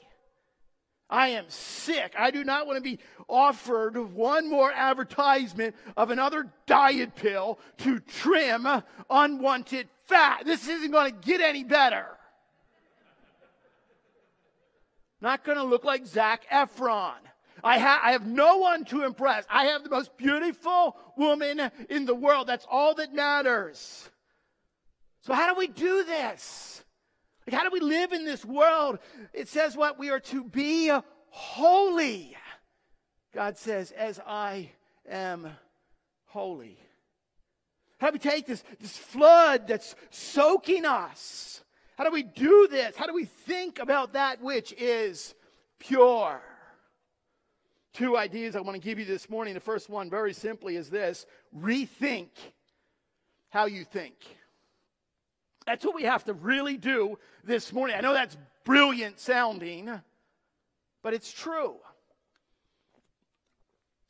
I 1.10 1.30
am 1.30 1.46
sick. 1.50 2.14
I 2.18 2.30
do 2.30 2.44
not 2.44 2.68
want 2.68 2.78
to 2.78 2.82
be 2.82 3.00
offered 3.28 3.98
one 3.98 4.50
more 4.50 4.72
advertisement 4.72 5.76
of 5.98 6.12
another 6.12 6.52
diet 6.68 7.16
pill 7.16 7.60
to 7.80 8.00
trim 8.00 8.68
unwanted 9.10 9.88
fat. 10.06 10.46
This 10.46 10.68
isn't 10.68 10.92
going 10.92 11.12
to 11.12 11.18
get 11.28 11.42
any 11.42 11.64
better. 11.64 12.06
Not 15.22 15.44
going 15.44 15.58
to 15.58 15.64
look 15.64 15.84
like 15.84 16.06
Zac 16.06 16.48
Efron. 16.50 17.16
I, 17.64 17.80
ha- 17.80 18.02
I 18.04 18.12
have 18.14 18.26
no 18.26 18.58
one 18.58 18.86
to 18.86 19.04
impress. 19.04 19.46
I 19.50 19.66
have 19.66 19.84
the 19.84 19.90
most 19.90 20.16
beautiful 20.16 20.96
woman 21.18 21.72
in 21.90 22.06
the 22.06 22.16
world. 22.16 22.48
That's 22.48 22.66
all 22.70 22.96
that 22.96 23.14
matters. 23.14 24.10
So, 25.22 25.34
how 25.34 25.54
do 25.54 25.60
we 25.60 25.68
do 25.68 26.06
this? 26.06 26.84
Like, 27.50 27.58
how 27.58 27.68
do 27.68 27.74
we 27.74 27.80
live 27.80 28.12
in 28.12 28.26
this 28.26 28.46
world? 28.46 29.00
It 29.34 29.48
says 29.48 29.76
what? 29.76 29.98
We 29.98 30.12
are 30.12 30.20
to 30.20 30.44
be 30.44 30.92
holy. 31.30 32.38
God 33.34 33.58
says, 33.58 33.90
as 33.90 34.20
I 34.20 34.70
am 35.10 35.50
holy. 36.26 36.78
How 38.00 38.12
do 38.12 38.14
we 38.14 38.20
take 38.20 38.46
this, 38.46 38.64
this 38.80 38.96
flood 38.96 39.68
that's 39.68 39.96
soaking 40.12 40.86
us? 40.86 41.64
How 41.98 42.04
do 42.04 42.12
we 42.12 42.22
do 42.22 42.68
this? 42.70 42.96
How 42.96 43.08
do 43.08 43.16
we 43.16 43.26
think 43.26 43.80
about 43.80 44.14
that 44.14 44.44
which 44.44 44.72
is 44.74 45.34
pure? 45.80 46.40
Two 47.94 48.16
ideas 48.16 48.56
I 48.56 48.62
want 48.62 48.76
to 48.76 48.88
give 48.88 49.00
you 49.00 49.06
this 49.06 49.28
morning. 49.28 49.56
The 49.56 49.60
first 49.60 49.90
one, 49.90 50.08
very 50.08 50.34
simply, 50.34 50.76
is 50.76 50.92
this 50.92 51.26
rethink 51.58 52.30
how 53.50 53.66
you 53.66 53.86
think. 53.86 54.14
That's 55.70 55.86
what 55.86 55.94
we 55.94 56.02
have 56.02 56.24
to 56.24 56.34
really 56.34 56.78
do 56.78 57.20
this 57.44 57.72
morning. 57.72 57.96
I 57.96 58.02
know 58.02 58.12
that's 58.12 58.36
brilliant 58.66 59.20
sounding, 59.20 59.88
but 61.04 61.14
it's 61.14 61.32
true. 61.32 61.76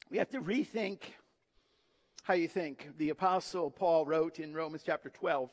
We 0.09 0.19
have 0.19 0.29
to 0.29 0.39
rethink 0.39 0.99
how 2.23 2.35
you 2.35 2.47
think. 2.47 2.87
The 2.97 3.09
Apostle 3.09 3.71
Paul 3.71 4.05
wrote 4.05 4.39
in 4.39 4.53
Romans 4.53 4.83
chapter 4.85 5.09
12. 5.09 5.51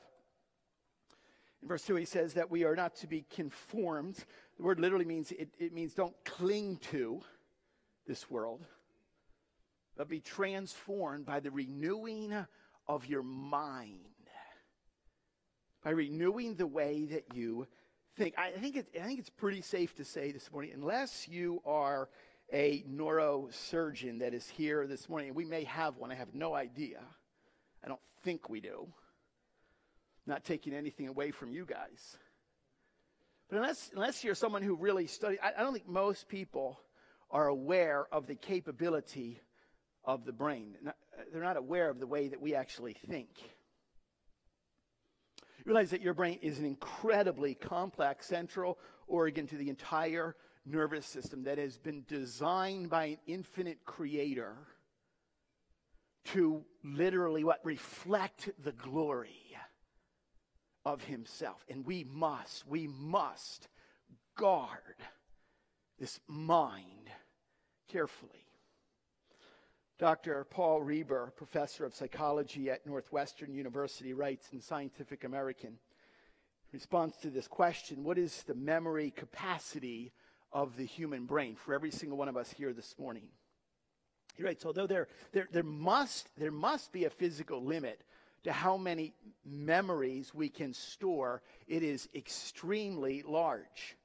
In 1.63 1.67
verse 1.67 1.83
2, 1.83 1.97
he 1.97 2.05
says 2.05 2.35
that 2.35 2.53
we 2.53 2.63
are 2.63 2.77
not 2.77 2.95
to 2.99 3.09
be 3.09 3.25
conformed. 3.29 4.15
The 4.59 4.63
word 4.63 4.79
literally 4.79 5.07
means 5.07 5.33
it, 5.33 5.49
it 5.59 5.73
means 5.73 5.93
don't 5.93 6.15
cling 6.25 6.77
to 6.93 7.21
this 8.07 8.31
world, 8.31 8.65
but 9.97 10.09
be 10.09 10.21
transformed 10.21 11.27
by 11.27 11.41
the 11.41 11.51
renewing 11.51 12.33
of 12.87 13.07
your 13.07 13.25
mind. 13.25 14.07
By 15.87 15.93
renewing 15.93 16.57
the 16.57 16.67
way 16.67 17.05
that 17.13 17.27
you 17.33 17.69
think. 18.17 18.35
I 18.37 18.51
think, 18.51 18.75
it, 18.75 18.89
I 19.01 19.07
think 19.07 19.21
it's 19.21 19.31
pretty 19.31 19.61
safe 19.61 19.95
to 19.95 20.05
say 20.05 20.33
this 20.33 20.51
morning, 20.51 20.73
unless 20.75 21.29
you 21.29 21.63
are 21.65 22.09
a 22.53 22.85
neurosurgeon 22.91 24.19
that 24.19 24.35
is 24.35 24.49
here 24.49 24.89
this 24.89 25.09
morning. 25.09 25.29
And 25.29 25.37
we 25.37 25.45
may 25.45 25.63
have 25.63 25.97
one. 25.97 26.11
I 26.11 26.17
have 26.17 26.35
no 26.35 26.57
idea. 26.57 26.99
I 27.85 27.87
don't 27.87 28.01
think 28.25 28.51
we 28.51 28.61
do. 28.61 28.89
Not 30.27 30.45
taking 30.45 30.75
anything 30.75 31.07
away 31.07 31.31
from 31.31 31.53
you 31.53 31.65
guys. 31.65 32.17
But 33.49 33.59
unless, 33.59 33.93
unless 33.95 34.25
you're 34.25 34.35
someone 34.35 34.63
who 34.63 34.75
really 34.75 35.07
studies, 35.07 35.39
I, 35.41 35.53
I 35.57 35.63
don't 35.63 35.73
think 35.73 35.89
most 35.89 36.27
people 36.27 36.81
are 37.31 37.47
aware 37.47 38.09
of 38.11 38.27
the 38.27 38.35
capability 38.35 39.41
of 40.05 40.25
the 40.25 40.33
brain. 40.33 40.75
They're 41.33 41.45
not 41.45 41.57
aware 41.57 41.89
of 41.89 42.01
the 42.01 42.09
way 42.09 42.27
that 42.27 42.43
we 42.43 42.57
actually 42.57 42.95
think. 43.09 43.29
Realize 45.67 45.91
that 45.91 46.01
your 46.01 46.15
brain 46.15 46.39
is 46.43 46.61
an 46.61 46.65
incredibly 46.65 47.55
complex 47.55 48.27
central 48.27 48.79
organ 49.09 49.49
to 49.49 49.57
the 49.57 49.69
entire 49.69 50.37
nervous 50.65 51.05
system 51.05 51.43
that 51.43 51.59
has 51.59 51.77
been 51.77 52.05
designed 52.07 52.89
by 52.89 53.07
an 53.07 53.19
infinite 53.27 53.85
creator 53.85 54.55
to 56.27 56.65
literally 56.85 57.43
what 57.43 57.59
reflect 57.65 58.49
the 58.63 58.71
glory 58.71 59.57
of 60.85 61.03
himself. 61.03 61.65
And 61.69 61.85
we 61.85 62.05
must 62.05 62.67
we 62.69 62.87
must 62.87 63.67
guard 64.37 64.71
this 65.99 66.21
mind 66.29 67.11
carefully 67.89 68.46
Dr. 69.99 70.45
Paul 70.51 70.83
Reber, 70.83 71.33
professor 71.37 71.87
of 71.87 71.95
psychology 71.95 72.71
at 72.71 72.87
Northwestern 72.87 73.55
University, 73.55 74.13
writes 74.13 74.49
in 74.53 74.61
Scientific 74.61 75.25
American, 75.25 75.71
in 75.71 75.79
response 76.73 77.17
to 77.19 77.31
this 77.31 77.49
question, 77.49 78.05
what 78.05 78.19
is 78.19 78.43
the 78.43 78.55
memory 78.55 79.11
capacity 79.11 80.13
of 80.53 80.77
the 80.77 80.85
human 80.85 81.25
brain 81.25 81.55
for 81.55 81.75
every 81.75 81.91
single 81.91 82.19
one 82.19 82.29
of 82.29 82.37
us 82.37 82.51
here 82.51 82.73
this 82.73 82.95
morning. 82.99 83.25
He 84.35 84.43
writes, 84.43 84.65
although 84.67 84.87
there, 84.87 85.09
there, 85.33 85.49
there, 85.51 85.63
must, 85.63 86.29
there 86.39 86.51
must 86.51 86.93
be 86.93 87.05
a 87.05 87.11
physical 87.11 87.63
limit 87.63 88.03
to 88.45 88.53
how 88.53 88.77
many 88.77 89.15
memories 89.45 90.35
we 90.35 90.49
can 90.49 90.73
store, 90.73 91.43
it 91.67 91.83
is 91.83 92.09
extremely 92.15 93.23
large. 93.27 93.97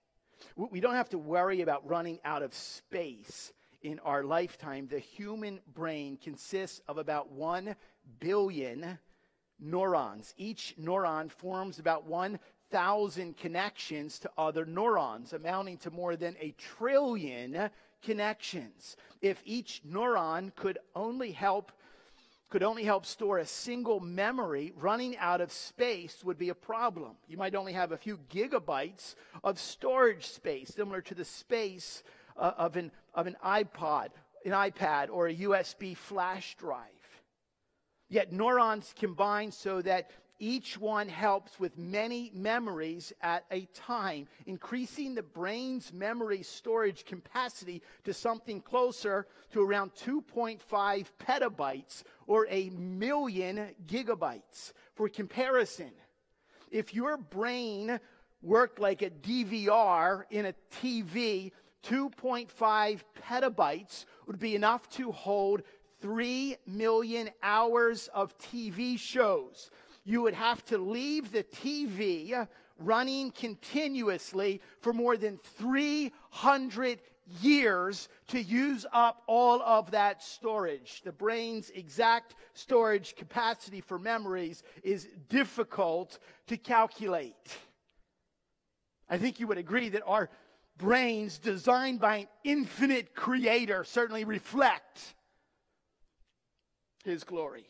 We 0.55 0.79
don't 0.79 0.95
have 0.95 1.09
to 1.09 1.17
worry 1.17 1.61
about 1.61 1.87
running 1.87 2.19
out 2.25 2.43
of 2.43 2.53
space 2.53 3.51
in 3.81 3.99
our 3.99 4.23
lifetime. 4.23 4.87
The 4.87 4.99
human 4.99 5.59
brain 5.73 6.17
consists 6.21 6.81
of 6.87 6.97
about 6.97 7.31
1 7.31 7.75
billion 8.19 8.99
neurons. 9.59 10.33
Each 10.37 10.75
neuron 10.79 11.31
forms 11.31 11.79
about 11.79 12.05
1 12.05 12.39
thousand 12.71 13.37
connections 13.37 14.17
to 14.19 14.31
other 14.37 14.65
neurons, 14.65 15.33
amounting 15.33 15.77
to 15.77 15.91
more 15.91 16.15
than 16.15 16.35
a 16.39 16.55
trillion 16.57 17.69
connections. 18.01 18.95
If 19.21 19.41
each 19.45 19.81
neuron 19.87 20.55
could 20.55 20.79
only 20.95 21.31
help 21.31 21.71
could 22.49 22.63
only 22.63 22.83
help 22.83 23.05
store 23.05 23.37
a 23.37 23.45
single 23.45 24.01
memory, 24.01 24.73
running 24.75 25.15
out 25.17 25.39
of 25.39 25.53
space 25.53 26.21
would 26.21 26.37
be 26.37 26.49
a 26.49 26.53
problem. 26.53 27.13
You 27.29 27.37
might 27.37 27.55
only 27.55 27.71
have 27.71 27.93
a 27.93 27.97
few 27.97 28.19
gigabytes 28.29 29.15
of 29.41 29.57
storage 29.57 30.27
space, 30.27 30.67
similar 30.67 30.99
to 31.03 31.15
the 31.15 31.23
space 31.23 32.03
uh, 32.37 32.51
of, 32.57 32.75
an, 32.75 32.91
of 33.13 33.27
an 33.27 33.35
iPod, 33.45 34.09
an 34.45 34.51
iPad, 34.51 35.09
or 35.11 35.27
a 35.27 35.35
USB 35.35 35.95
flash 35.95 36.55
drive. 36.57 36.87
Yet 38.09 38.31
neurons 38.31 38.93
combine 38.97 39.51
so 39.51 39.81
that 39.83 40.11
each 40.41 40.77
one 40.79 41.07
helps 41.07 41.59
with 41.59 41.77
many 41.77 42.31
memories 42.33 43.13
at 43.21 43.45
a 43.51 43.65
time, 43.75 44.27
increasing 44.47 45.13
the 45.13 45.21
brain's 45.21 45.93
memory 45.93 46.41
storage 46.41 47.05
capacity 47.05 47.83
to 48.03 48.13
something 48.13 48.59
closer 48.59 49.27
to 49.53 49.61
around 49.61 49.91
2.5 49.93 51.05
petabytes 51.23 52.03
or 52.25 52.47
a 52.49 52.71
million 52.71 53.69
gigabytes. 53.85 54.73
For 54.95 55.07
comparison, 55.07 55.91
if 56.71 56.93
your 56.93 57.17
brain 57.17 57.99
worked 58.41 58.79
like 58.79 59.03
a 59.03 59.11
DVR 59.11 60.23
in 60.31 60.47
a 60.47 60.55
TV, 60.81 61.51
2.5 61.83 63.01
petabytes 63.21 64.05
would 64.27 64.39
be 64.39 64.55
enough 64.55 64.89
to 64.91 65.11
hold 65.11 65.63
3 66.01 66.57
million 66.65 67.29
hours 67.43 68.09
of 68.13 68.37
TV 68.37 68.97
shows 68.97 69.69
you 70.03 70.21
would 70.21 70.33
have 70.33 70.63
to 70.65 70.77
leave 70.77 71.31
the 71.31 71.43
TV 71.43 72.47
running 72.79 73.31
continuously 73.31 74.61
for 74.79 74.93
more 74.93 75.17
than 75.17 75.37
300 75.57 76.99
years 77.39 78.09
to 78.27 78.41
use 78.41 78.85
up 78.91 79.21
all 79.27 79.61
of 79.61 79.91
that 79.91 80.23
storage. 80.23 81.01
The 81.03 81.11
brain's 81.11 81.69
exact 81.69 82.35
storage 82.53 83.15
capacity 83.15 83.81
for 83.81 83.99
memories 83.99 84.63
is 84.83 85.07
difficult 85.29 86.17
to 86.47 86.57
calculate. 86.57 87.57
I 89.07 89.17
think 89.17 89.39
you 89.39 89.47
would 89.47 89.57
agree 89.59 89.89
that 89.89 90.03
our 90.05 90.29
brains, 90.77 91.37
designed 91.37 91.99
by 91.99 92.17
an 92.17 92.27
infinite 92.43 93.13
creator, 93.15 93.83
certainly 93.83 94.23
reflect 94.23 95.15
his 97.03 97.23
glory. 97.23 97.67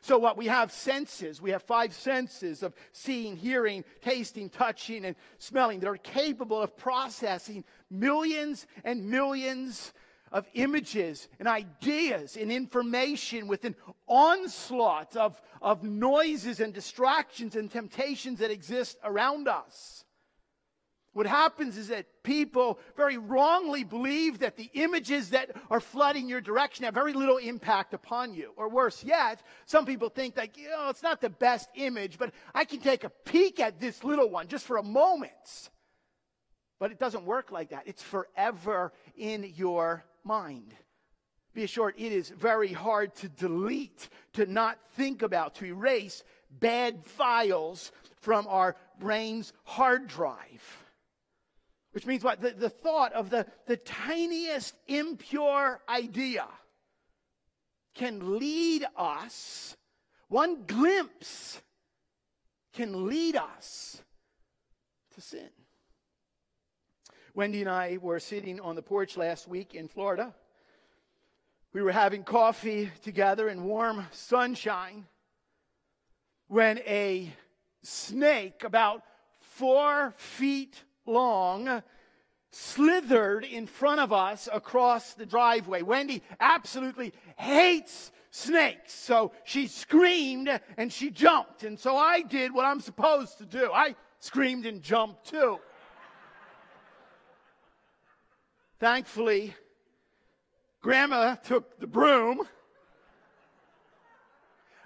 So, 0.00 0.16
what 0.16 0.36
we 0.36 0.46
have 0.46 0.70
senses, 0.72 1.42
we 1.42 1.50
have 1.50 1.62
five 1.62 1.92
senses 1.92 2.62
of 2.62 2.74
seeing, 2.92 3.36
hearing, 3.36 3.84
tasting, 4.00 4.48
touching, 4.48 5.04
and 5.04 5.16
smelling 5.38 5.80
that 5.80 5.88
are 5.88 5.96
capable 5.96 6.62
of 6.62 6.76
processing 6.76 7.64
millions 7.90 8.66
and 8.84 9.10
millions 9.10 9.92
of 10.30 10.46
images 10.54 11.28
and 11.38 11.48
ideas 11.48 12.36
and 12.36 12.52
information 12.52 13.48
with 13.48 13.64
an 13.64 13.74
onslaught 14.06 15.16
of, 15.16 15.40
of 15.60 15.82
noises 15.82 16.60
and 16.60 16.72
distractions 16.72 17.56
and 17.56 17.70
temptations 17.70 18.38
that 18.38 18.50
exist 18.50 18.98
around 19.04 19.48
us. 19.48 20.04
What 21.14 21.26
happens 21.26 21.76
is 21.76 21.88
that 21.88 22.06
people 22.22 22.78
very 22.96 23.16
wrongly 23.16 23.82
believe 23.82 24.40
that 24.40 24.56
the 24.56 24.70
images 24.74 25.30
that 25.30 25.50
are 25.70 25.80
flooding 25.80 26.28
your 26.28 26.40
direction 26.40 26.84
have 26.84 26.94
very 26.94 27.12
little 27.12 27.38
impact 27.38 27.94
upon 27.94 28.34
you. 28.34 28.52
Or 28.56 28.68
worse 28.68 29.02
yet, 29.02 29.42
some 29.66 29.86
people 29.86 30.10
think 30.10 30.36
like, 30.36 30.56
you 30.56 30.68
know, 30.68 30.88
it's 30.90 31.02
not 31.02 31.20
the 31.20 31.30
best 31.30 31.68
image, 31.74 32.18
but 32.18 32.32
I 32.54 32.64
can 32.64 32.80
take 32.80 33.04
a 33.04 33.10
peek 33.10 33.58
at 33.58 33.80
this 33.80 34.04
little 34.04 34.28
one 34.28 34.48
just 34.48 34.66
for 34.66 34.76
a 34.76 34.82
moment. 34.82 35.70
But 36.78 36.92
it 36.92 36.98
doesn't 37.00 37.24
work 37.24 37.50
like 37.50 37.70
that. 37.70 37.84
It's 37.86 38.02
forever 38.02 38.92
in 39.16 39.52
your 39.56 40.04
mind. 40.22 40.74
Be 41.54 41.64
assured, 41.64 41.94
it 41.96 42.12
is 42.12 42.28
very 42.28 42.72
hard 42.72 43.14
to 43.16 43.28
delete, 43.28 44.08
to 44.34 44.46
not 44.46 44.78
think 44.92 45.22
about, 45.22 45.56
to 45.56 45.64
erase 45.64 46.22
bad 46.60 47.04
files 47.04 47.90
from 48.20 48.46
our 48.46 48.76
brain's 49.00 49.52
hard 49.64 50.06
drive. 50.06 50.84
Which 51.98 52.06
means 52.06 52.22
what? 52.22 52.40
The, 52.40 52.50
the 52.50 52.70
thought 52.70 53.12
of 53.12 53.28
the, 53.28 53.44
the 53.66 53.76
tiniest 53.76 54.76
impure 54.86 55.80
idea 55.88 56.46
can 57.96 58.38
lead 58.38 58.86
us, 58.96 59.76
one 60.28 60.62
glimpse 60.64 61.60
can 62.72 63.08
lead 63.08 63.34
us 63.34 64.00
to 65.16 65.20
sin. 65.20 65.48
Wendy 67.34 67.62
and 67.62 67.68
I 67.68 67.98
were 68.00 68.20
sitting 68.20 68.60
on 68.60 68.76
the 68.76 68.82
porch 68.82 69.16
last 69.16 69.48
week 69.48 69.74
in 69.74 69.88
Florida. 69.88 70.32
We 71.72 71.82
were 71.82 71.90
having 71.90 72.22
coffee 72.22 72.92
together 73.02 73.48
in 73.48 73.64
warm 73.64 74.06
sunshine 74.12 75.08
when 76.46 76.78
a 76.86 77.32
snake 77.82 78.62
about 78.62 79.02
four 79.40 80.14
feet 80.16 80.84
long 81.08 81.82
slithered 82.50 83.44
in 83.44 83.66
front 83.66 84.00
of 84.00 84.12
us 84.12 84.48
across 84.52 85.14
the 85.14 85.26
driveway. 85.26 85.82
Wendy 85.82 86.22
absolutely 86.40 87.12
hates 87.36 88.12
snakes. 88.30 88.92
So 88.92 89.32
she 89.44 89.66
screamed 89.66 90.60
and 90.76 90.92
she 90.92 91.10
jumped. 91.10 91.64
And 91.64 91.78
so 91.78 91.96
I 91.96 92.22
did 92.22 92.52
what 92.52 92.64
I'm 92.64 92.80
supposed 92.80 93.38
to 93.38 93.46
do. 93.46 93.70
I 93.72 93.94
screamed 94.20 94.66
and 94.66 94.82
jumped 94.82 95.30
too. 95.30 95.58
Thankfully, 98.78 99.54
Grandma 100.80 101.34
took 101.34 101.80
the 101.80 101.86
broom. 101.86 102.42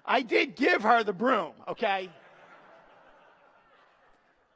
I 0.05 0.23
did 0.23 0.57
give 0.57 0.83
her 0.83 1.05
the 1.05 1.13
broom, 1.13 1.53
okay? 1.69 2.09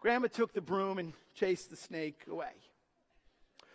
Grandma 0.01 0.29
took 0.29 0.53
the 0.55 0.61
broom 0.61 0.99
and 0.99 1.13
chased 1.37 1.71
the 1.71 1.77
snake 1.77 2.25
away. 2.29 2.51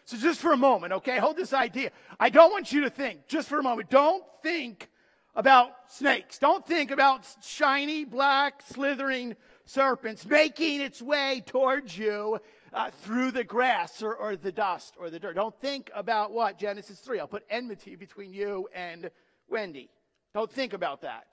So, 0.05 0.17
just 0.17 0.41
for 0.41 0.51
a 0.51 0.57
moment, 0.57 0.91
okay, 0.93 1.19
hold 1.19 1.37
this 1.37 1.53
idea. 1.53 1.91
I 2.19 2.29
don't 2.29 2.51
want 2.51 2.73
you 2.73 2.81
to 2.81 2.89
think, 2.89 3.27
just 3.27 3.47
for 3.47 3.59
a 3.59 3.63
moment, 3.63 3.89
don't 3.89 4.23
think 4.43 4.89
about 5.35 5.71
snakes. 5.87 6.37
Don't 6.37 6.65
think 6.65 6.91
about 6.91 7.25
shiny, 7.41 8.03
black, 8.03 8.61
slithering 8.65 9.35
serpents 9.63 10.25
making 10.25 10.81
its 10.81 11.01
way 11.01 11.41
towards 11.45 11.97
you 11.97 12.39
uh, 12.73 12.89
through 13.03 13.31
the 13.31 13.43
grass 13.43 14.01
or, 14.01 14.15
or 14.15 14.35
the 14.35 14.51
dust 14.51 14.95
or 14.99 15.09
the 15.09 15.19
dirt. 15.19 15.35
Don't 15.35 15.57
think 15.61 15.89
about 15.95 16.31
what? 16.31 16.57
Genesis 16.57 16.99
3. 16.99 17.19
I'll 17.19 17.27
put 17.27 17.45
enmity 17.49 17.95
between 17.95 18.33
you 18.33 18.67
and 18.73 19.09
Wendy. 19.47 19.89
Don't 20.33 20.51
think 20.51 20.73
about 20.73 21.01
that. 21.01 21.27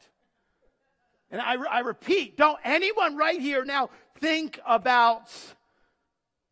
And 1.30 1.40
I, 1.40 1.54
I 1.54 1.80
repeat, 1.80 2.36
don't 2.36 2.58
anyone 2.64 3.16
right 3.16 3.40
here 3.40 3.64
now 3.64 3.90
think 4.18 4.58
about 4.66 5.30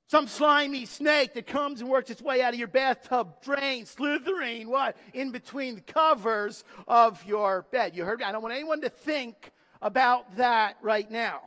some 0.09 0.29
slimy 0.29 0.87
snake 0.87 1.35
that 1.35 1.47
comes 1.47 1.81
and 1.81 1.91
works 1.91 2.11
its 2.11 2.23
way 2.23 2.41
out 2.41 2.53
of 2.53 2.59
your 2.59 2.69
bathtub 2.69 3.43
drain, 3.43 3.87
slithering 3.87 4.69
what? 4.69 4.97
In 5.13 5.33
between 5.33 5.75
the 5.75 5.81
covers 5.81 6.65
of 6.87 7.25
your 7.25 7.67
bed. 7.73 7.97
You 7.97 8.05
heard 8.05 8.21
me? 8.21 8.25
I 8.25 8.33
don't 8.33 8.43
want 8.43 8.55
anyone 8.55 8.81
to 8.83 8.89
think 8.89 9.51
about 9.83 10.37
that 10.37 10.77
right 10.81 11.11
now. 11.11 11.41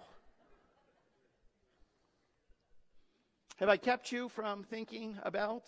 Have 3.57 3.69
I 3.69 3.77
kept 3.77 4.11
you 4.11 4.29
from 4.29 4.63
thinking 4.63 5.17
about 5.23 5.63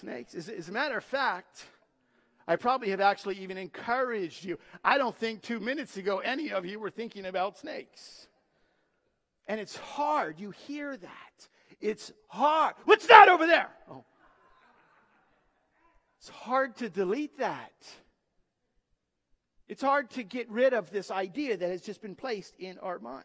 snakes? 0.00 0.34
As, 0.34 0.48
as 0.48 0.68
a 0.68 0.72
matter 0.72 0.96
of 0.96 1.04
fact, 1.04 1.66
I 2.46 2.56
probably 2.56 2.90
have 2.90 3.00
actually 3.00 3.36
even 3.38 3.58
encouraged 3.58 4.44
you. 4.44 4.58
I 4.84 4.98
don't 4.98 5.16
think 5.16 5.42
two 5.42 5.60
minutes 5.60 5.96
ago 5.96 6.18
any 6.18 6.52
of 6.52 6.66
you 6.66 6.80
were 6.80 6.90
thinking 6.90 7.26
about 7.26 7.58
snakes. 7.58 8.26
And 9.46 9.60
it's 9.60 9.76
hard. 9.76 10.40
You 10.40 10.50
hear 10.50 10.96
that. 10.96 11.48
It's 11.82 12.12
hard. 12.28 12.76
What's 12.84 13.08
that 13.08 13.28
over 13.28 13.46
there? 13.46 13.68
Oh. 13.90 14.04
It's 16.20 16.28
hard 16.28 16.76
to 16.76 16.88
delete 16.88 17.38
that. 17.38 17.72
It's 19.68 19.82
hard 19.82 20.10
to 20.10 20.22
get 20.22 20.48
rid 20.48 20.74
of 20.74 20.90
this 20.90 21.10
idea 21.10 21.56
that 21.56 21.68
has 21.68 21.82
just 21.82 22.00
been 22.00 22.14
placed 22.14 22.54
in 22.56 22.78
our 22.78 23.00
mind. 23.00 23.24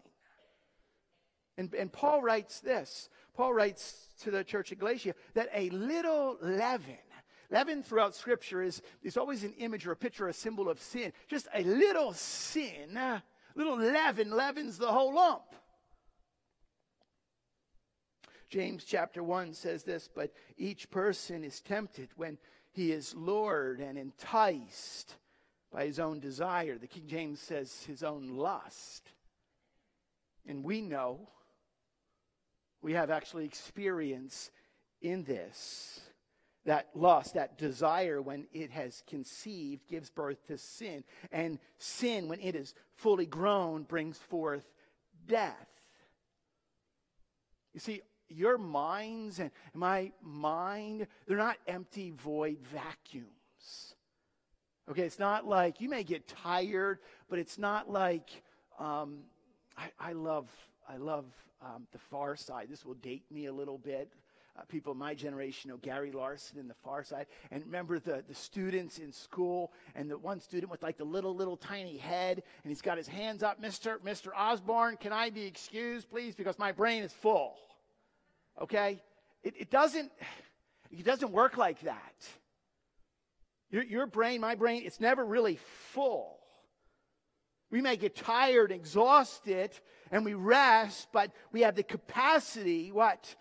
And, 1.58 1.74
and 1.76 1.92
Paul 1.92 2.22
writes 2.22 2.60
this 2.60 3.10
Paul 3.36 3.54
writes 3.54 4.08
to 4.22 4.32
the 4.32 4.44
church 4.44 4.72
of 4.72 4.80
Galatia 4.80 5.14
that 5.36 5.50
a 5.54 5.70
little 5.70 6.38
leaven, 6.42 6.98
leaven 7.52 7.84
throughout 7.84 8.16
Scripture 8.16 8.64
is, 8.64 8.82
is 9.04 9.18
always 9.18 9.44
an 9.44 9.54
image 9.60 9.86
or 9.86 9.92
a 9.92 9.96
picture, 9.96 10.28
a 10.28 10.34
symbol 10.34 10.68
of 10.68 10.82
sin. 10.82 11.14
Just 11.28 11.48
a 11.54 11.64
little 11.64 12.14
sin, 12.14 12.98
little 13.56 13.78
leaven 13.78 14.32
leavens 14.32 14.80
the 14.80 14.88
whole 14.92 15.14
lump. 15.14 15.44
James 18.50 18.86
chapter 18.86 19.22
1 19.22 19.54
says 19.54 19.84
this, 19.84 20.10
but 20.14 20.32
each 20.58 20.90
person 20.90 21.44
is 21.44 21.62
tempted 21.62 22.10
when 22.16 22.38
he 22.72 22.92
is 22.92 23.14
lured 23.16 23.80
and 23.80 23.98
enticed 23.98 25.16
by 25.72 25.86
his 25.86 26.00
own 26.00 26.20
desire. 26.20 26.78
The 26.78 26.88
King 26.88 27.08
James 27.08 27.40
says 27.40 27.84
his 27.86 28.04
own 28.04 28.30
lust. 28.30 29.12
And 30.48 30.64
we 30.64 30.82
know, 30.82 31.28
we 32.82 32.94
have 32.94 33.10
actually 33.10 33.46
experience 33.46 34.50
in 35.02 35.24
this. 35.24 36.00
That 36.66 36.90
lust, 36.96 37.36
that 37.36 37.58
desire, 37.58 38.22
when 38.22 38.46
it 38.52 38.72
has 38.72 39.02
conceived, 39.08 39.88
gives 39.88 40.10
birth 40.10 40.46
to 40.48 40.58
sin. 40.58 41.04
And 41.32 41.60
sin, 41.78 42.28
when 42.28 42.42
it 42.42 42.56
is 42.56 42.76
fully 42.96 43.26
grown, 43.26 43.84
brings 43.84 44.18
forth 44.18 44.64
death. 45.28 45.68
You 47.74 47.80
see, 47.80 48.02
your 48.30 48.58
minds 48.58 49.40
and 49.40 49.52
my 49.74 50.12
mind, 50.22 51.08
they're 51.28 51.38
not 51.38 51.58
empty, 51.68 52.12
void 52.12 52.58
vacuums. 52.74 53.96
Okay, 54.90 55.04
it's 55.04 55.20
not 55.20 55.46
like 55.46 55.82
you 55.82 55.90
may 55.90 56.04
get 56.04 56.28
tired, 56.28 57.00
but 57.30 57.40
it's 57.40 57.58
not 57.58 57.90
like 57.90 58.42
um, 58.80 59.20
I, 59.78 59.90
I 60.00 60.14
love, 60.14 60.50
I 60.88 60.98
love 60.98 61.26
um, 61.62 61.88
the 61.92 62.00
far 62.00 62.36
side. 62.36 62.68
This 62.70 62.86
will 62.86 62.94
date 62.96 63.26
me 63.30 63.48
a 63.48 63.54
little 63.54 63.78
bit. 63.78 64.14
Uh, 64.58 64.64
people 64.70 64.96
my 64.96 65.14
generation 65.14 65.70
know 65.70 65.78
Gary 65.78 66.12
Larson 66.12 66.58
in 66.58 66.68
the 66.68 66.74
far 66.74 67.04
side. 67.04 67.28
And 67.52 67.64
remember 67.66 68.00
the, 68.00 68.24
the 68.28 68.34
students 68.34 68.98
in 68.98 69.12
school 69.12 69.72
and 69.94 70.10
the 70.10 70.18
one 70.18 70.40
student 70.40 70.72
with 70.72 70.82
like 70.82 70.98
the 70.98 71.04
little, 71.04 71.36
little 71.36 71.58
tiny 71.58 71.98
head 71.98 72.42
and 72.64 72.72
he's 72.72 72.82
got 72.82 72.98
his 72.98 73.08
hands 73.08 73.44
up. 73.44 73.62
Mr. 73.62 74.00
Mr. 74.00 74.30
Osborne, 74.36 74.98
can 74.98 75.14
I 75.14 75.30
be 75.30 75.46
excused, 75.46 76.10
please? 76.10 76.34
Because 76.34 76.58
my 76.58 76.72
brain 76.72 77.04
is 77.04 77.14
full. 77.14 77.56
Okay? 78.62 79.02
It, 79.44 79.54
it 79.58 79.72
doesn't, 79.72 80.12
it 80.92 81.06
doesn't 81.06 81.32
work 81.32 81.58
like 81.58 81.82
that. 81.82 82.28
Your, 83.70 83.84
your 83.84 84.06
brain, 84.08 84.42
my 84.42 84.56
brain, 84.56 84.84
it's 84.86 85.00
never 85.00 85.26
really 85.26 85.60
full. 85.92 86.40
We 87.70 87.82
may 87.82 87.98
get 87.98 88.16
tired, 88.16 88.72
exhausted, 88.72 89.72
and 90.10 90.24
we 90.24 90.34
rest, 90.34 91.10
but 91.12 91.32
we 91.52 91.62
have 91.62 91.76
the 91.76 91.84
capacity, 91.84 92.92
what? 92.92 93.36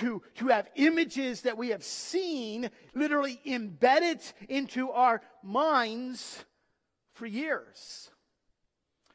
To, 0.00 0.20
to 0.34 0.48
have 0.48 0.68
images 0.74 1.42
that 1.42 1.56
we 1.56 1.68
have 1.68 1.82
seen 1.82 2.70
literally 2.94 3.40
embedded 3.46 4.20
into 4.48 4.90
our 4.90 5.22
minds 5.42 6.44
for 7.14 7.24
years. 7.24 8.10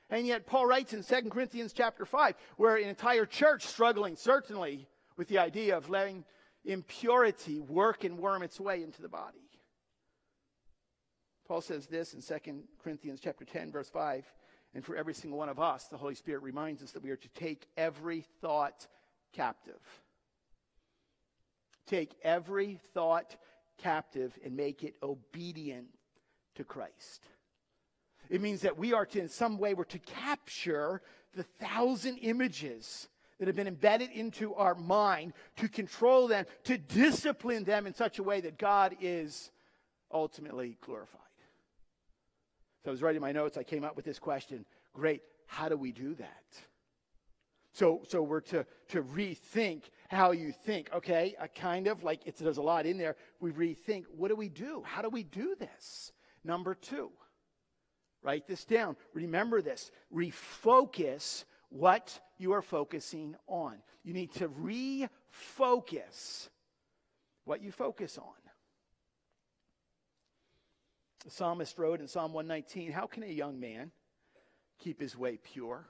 And 0.10 0.26
yet 0.26 0.48
Paul 0.48 0.66
writes 0.66 0.94
in 0.94 1.04
2 1.04 1.30
Corinthians 1.30 1.74
chapter 1.74 2.06
5, 2.06 2.36
where 2.58 2.78
an 2.78 2.88
entire 2.88 3.26
church 3.26 3.66
struggling 3.66 4.16
certainly 4.16 4.88
with 5.18 5.28
the 5.28 5.38
idea 5.38 5.78
of 5.78 5.90
letting 5.90 6.24
impurity 6.66 7.60
work 7.60 8.04
and 8.04 8.18
worm 8.18 8.44
its 8.44 8.60
way 8.60 8.84
into 8.84 9.02
the 9.02 9.10
body. 9.10 9.50
Paul 11.48 11.62
says 11.62 11.88
this 11.88 12.14
in 12.14 12.22
2 12.22 12.64
Corinthians 12.84 13.20
chapter 13.22 13.46
10 13.46 13.72
verse 13.72 13.90
5, 13.90 14.26
and 14.74 14.84
for 14.84 14.96
every 14.96 15.14
single 15.14 15.38
one 15.38 15.50
of 15.50 15.60
us, 15.60 15.86
the 15.86 15.98
Holy 15.98 16.16
Spirit 16.16 16.42
reminds 16.42 16.82
us 16.82 16.92
that 16.92 17.04
we 17.04 17.12
are 17.12 17.18
to 17.18 17.30
take 17.30 17.68
every 17.78 18.26
thought 18.42 18.88
captive. 19.34 19.82
Take 21.86 22.16
every 22.24 22.80
thought 22.94 23.36
captive 23.78 24.38
and 24.44 24.56
make 24.56 24.84
it 24.84 24.96
obedient 25.04 25.88
to 26.56 26.64
Christ. 26.64 27.26
It 28.30 28.42
means 28.42 28.62
that 28.62 28.78
we 28.78 28.94
are 28.94 29.06
to, 29.08 29.20
in 29.20 29.30
some 29.30 29.58
way, 29.58 29.74
we're 29.74 29.84
to 29.86 30.00
capture 30.00 31.02
the 31.36 31.44
thousand 31.44 32.18
images 32.18 33.10
that 33.40 33.48
have 33.48 33.56
been 33.56 33.68
embedded 33.68 34.12
into 34.12 34.54
our 34.56 34.76
mind, 34.76 35.34
to 35.58 35.68
control 35.68 36.28
them, 36.28 36.46
to 36.64 36.78
discipline 36.78 37.64
them 37.64 37.88
in 37.88 37.94
such 37.94 38.20
a 38.20 38.24
way 38.24 38.42
that 38.42 38.58
God 38.58 38.96
is 39.02 39.52
ultimately 40.12 40.78
glorified. 40.82 41.20
So 42.84 42.90
I 42.90 42.92
was 42.92 43.02
writing 43.02 43.22
my 43.22 43.32
notes. 43.32 43.58
I 43.58 43.64
came 43.64 43.84
up 43.84 43.96
with 43.96 44.06
this 44.06 44.20
question. 44.20 44.66
Great. 44.94 45.22
How 45.48 45.70
do 45.70 45.78
we 45.78 45.92
do 45.92 46.16
that? 46.16 46.44
So, 47.74 48.02
so 48.08 48.22
we're 48.22 48.42
to, 48.42 48.66
to 48.90 49.02
rethink 49.02 49.84
how 50.10 50.32
you 50.32 50.52
think. 50.52 50.94
Okay, 50.94 51.36
a 51.40 51.48
kind 51.48 51.88
of 51.88 52.04
like 52.04 52.22
it's, 52.26 52.40
there's 52.40 52.58
a 52.58 52.62
lot 52.62 52.86
in 52.86 52.98
there. 52.98 53.16
We 53.40 53.52
rethink. 53.52 54.04
What 54.16 54.28
do 54.28 54.36
we 54.36 54.50
do? 54.50 54.84
How 54.86 55.02
do 55.02 55.10
we 55.10 55.24
do 55.24 55.56
this? 55.58 56.12
Number 56.44 56.76
two, 56.76 57.10
write 58.22 58.48
this 58.48 58.64
down. 58.66 58.96
Remember 59.14 59.62
this. 59.62 59.92
Refocus 60.14 61.46
what 61.74 62.20
you 62.38 62.54
are 62.54 62.62
focusing 62.62 63.36
on. 63.48 63.78
You 64.04 64.14
need 64.14 64.32
to 64.34 64.48
refocus 64.48 66.50
what 67.46 67.64
you 67.64 67.72
focus 67.72 68.18
on. 68.18 68.34
The 71.26 71.32
psalmist 71.32 71.78
wrote 71.78 72.00
in 72.00 72.08
Psalm 72.08 72.34
119 72.34 72.92
How 72.92 73.08
can 73.08 73.24
a 73.24 73.28
young 73.28 73.60
man 73.60 73.92
keep 74.78 75.02
his 75.02 75.18
way 75.18 75.40
pure? 75.42 75.88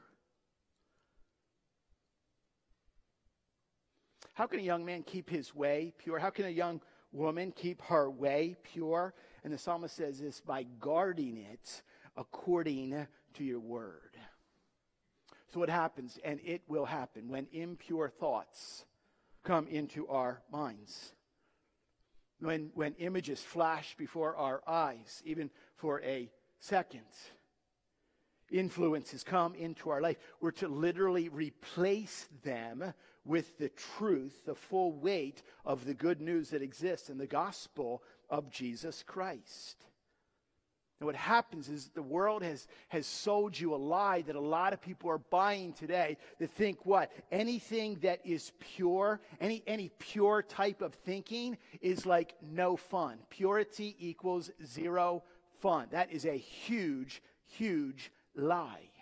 How 4.35 4.47
can 4.47 4.59
a 4.59 4.63
young 4.63 4.85
man 4.85 5.03
keep 5.03 5.29
his 5.29 5.53
way 5.53 5.93
pure? 5.97 6.17
How 6.17 6.29
can 6.29 6.45
a 6.45 6.49
young 6.49 6.81
woman 7.11 7.51
keep 7.51 7.81
her 7.83 8.09
way 8.09 8.55
pure? 8.63 9.13
And 9.43 9.51
the 9.51 9.57
psalmist 9.57 9.95
says 9.95 10.19
this 10.19 10.39
by 10.39 10.63
guarding 10.79 11.37
it 11.37 11.83
according 12.15 13.05
to 13.33 13.43
your 13.43 13.59
word. 13.59 14.12
So, 15.53 15.59
what 15.59 15.69
happens, 15.69 16.19
and 16.23 16.39
it 16.43 16.63
will 16.67 16.85
happen, 16.85 17.29
when 17.29 17.47
impure 17.51 18.09
thoughts 18.09 18.85
come 19.43 19.67
into 19.67 20.07
our 20.07 20.41
minds? 20.51 21.13
when, 22.43 22.71
when 22.73 22.93
images 22.95 23.41
flash 23.41 23.95
before 23.97 24.35
our 24.35 24.61
eyes, 24.67 25.21
even 25.25 25.49
for 25.75 26.01
a 26.01 26.29
second. 26.59 27.01
Influences 28.51 29.23
come 29.23 29.55
into 29.55 29.89
our 29.89 30.01
life. 30.01 30.17
We're 30.39 30.51
to 30.51 30.67
literally 30.67 31.29
replace 31.29 32.27
them 32.43 32.93
with 33.25 33.57
the 33.57 33.69
truth, 33.97 34.45
the 34.45 34.55
full 34.55 34.91
weight 34.91 35.41
of 35.65 35.85
the 35.85 35.93
good 35.93 36.21
news 36.21 36.49
that 36.49 36.61
exists 36.61 37.09
in 37.09 37.17
the 37.17 37.25
gospel 37.25 38.03
of 38.29 38.51
Jesus 38.51 39.03
Christ. 39.03 39.85
And 41.03 41.07
what 41.07 41.15
happens 41.17 41.67
is 41.67 41.89
the 41.93 42.01
world 42.01 42.43
has, 42.43 42.65
has 42.87 43.05
sold 43.05 43.59
you 43.59 43.73
a 43.73 43.75
lie 43.75 44.21
that 44.21 44.37
a 44.37 44.39
lot 44.39 44.71
of 44.71 44.79
people 44.79 45.09
are 45.09 45.17
buying 45.17 45.73
today 45.73 46.15
that 46.39 46.49
think 46.51 46.85
what? 46.85 47.11
Anything 47.29 47.97
that 48.03 48.21
is 48.23 48.53
pure, 48.77 49.19
any, 49.41 49.63
any 49.67 49.91
pure 49.99 50.41
type 50.41 50.81
of 50.81 50.93
thinking 50.93 51.57
is 51.81 52.05
like 52.05 52.35
no 52.41 52.77
fun. 52.77 53.17
Purity 53.29 53.97
equals 53.99 54.49
zero 54.65 55.23
fun. 55.59 55.87
That 55.91 56.09
is 56.09 56.23
a 56.23 56.37
huge, 56.37 57.21
huge 57.47 58.09
lie. 58.33 58.92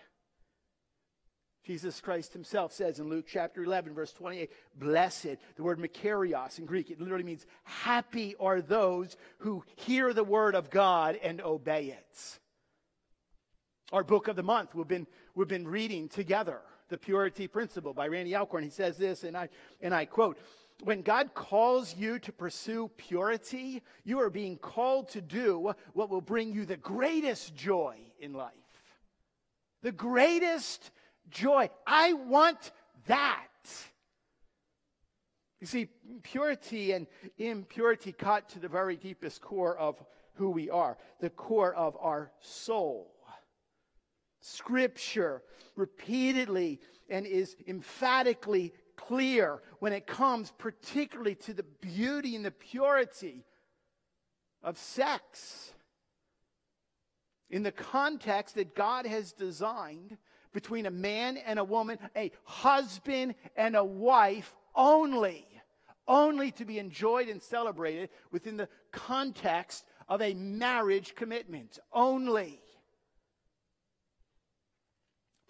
Jesus 1.63 2.01
Christ 2.01 2.33
himself 2.33 2.73
says 2.73 2.99
in 2.99 3.07
Luke 3.07 3.25
chapter 3.27 3.63
11, 3.63 3.93
verse 3.93 4.13
28, 4.13 4.49
blessed, 4.75 5.37
the 5.55 5.63
word 5.63 5.79
makarios 5.79 6.57
in 6.57 6.65
Greek, 6.65 6.89
it 6.89 6.99
literally 6.99 7.23
means 7.23 7.45
happy 7.63 8.35
are 8.39 8.61
those 8.61 9.15
who 9.39 9.63
hear 9.75 10.11
the 10.11 10.23
word 10.23 10.55
of 10.55 10.71
God 10.71 11.19
and 11.21 11.39
obey 11.41 11.85
it. 11.85 12.39
Our 13.91 14.03
book 14.03 14.27
of 14.27 14.35
the 14.35 14.43
month, 14.43 14.73
we've 14.73 14.87
been, 14.87 15.05
we've 15.35 15.47
been 15.47 15.67
reading 15.67 16.09
together, 16.09 16.61
The 16.89 16.97
Purity 16.97 17.47
Principle 17.47 17.93
by 17.93 18.07
Randy 18.07 18.35
Alcorn. 18.35 18.63
He 18.63 18.69
says 18.69 18.97
this, 18.97 19.23
and 19.23 19.37
I, 19.37 19.49
and 19.81 19.93
I 19.93 20.05
quote, 20.05 20.39
when 20.83 21.03
God 21.03 21.35
calls 21.35 21.95
you 21.95 22.17
to 22.19 22.31
pursue 22.31 22.89
purity, 22.97 23.83
you 24.03 24.19
are 24.19 24.31
being 24.31 24.57
called 24.57 25.09
to 25.09 25.21
do 25.21 25.75
what 25.93 26.09
will 26.09 26.21
bring 26.21 26.53
you 26.53 26.65
the 26.65 26.77
greatest 26.77 27.53
joy 27.53 27.97
in 28.19 28.33
life. 28.33 28.53
The 29.83 29.91
greatest 29.91 30.89
joy. 31.31 31.69
I 31.87 32.13
want 32.13 32.71
that. 33.07 33.47
You 35.59 35.67
see, 35.67 35.89
purity 36.23 36.91
and 36.91 37.07
impurity 37.37 38.11
cut 38.11 38.49
to 38.49 38.59
the 38.59 38.67
very 38.67 38.95
deepest 38.95 39.41
core 39.41 39.77
of 39.77 40.03
who 40.33 40.49
we 40.49 40.69
are, 40.69 40.97
the 41.19 41.29
core 41.29 41.73
of 41.73 41.95
our 41.99 42.31
soul. 42.39 43.11
Scripture 44.39 45.43
repeatedly 45.75 46.79
and 47.09 47.27
is 47.27 47.55
emphatically 47.67 48.73
clear 48.95 49.61
when 49.79 49.93
it 49.93 50.07
comes 50.07 50.51
particularly 50.57 51.35
to 51.35 51.53
the 51.53 51.65
beauty 51.81 52.35
and 52.35 52.43
the 52.43 52.51
purity 52.51 53.45
of 54.63 54.77
sex. 54.77 55.73
In 57.49 57.63
the 57.63 57.71
context 57.71 58.55
that 58.55 58.75
God 58.75 59.05
has 59.05 59.33
designed 59.33 60.17
between 60.53 60.85
a 60.85 60.91
man 60.91 61.37
and 61.37 61.59
a 61.59 61.63
woman, 61.63 61.97
a 62.15 62.31
husband 62.43 63.35
and 63.55 63.75
a 63.75 63.83
wife 63.83 64.53
only, 64.75 65.47
only 66.07 66.51
to 66.51 66.65
be 66.65 66.79
enjoyed 66.79 67.29
and 67.29 67.41
celebrated 67.41 68.09
within 68.31 68.57
the 68.57 68.69
context 68.91 69.85
of 70.07 70.21
a 70.21 70.33
marriage 70.33 71.15
commitment 71.15 71.79
only. 71.93 72.61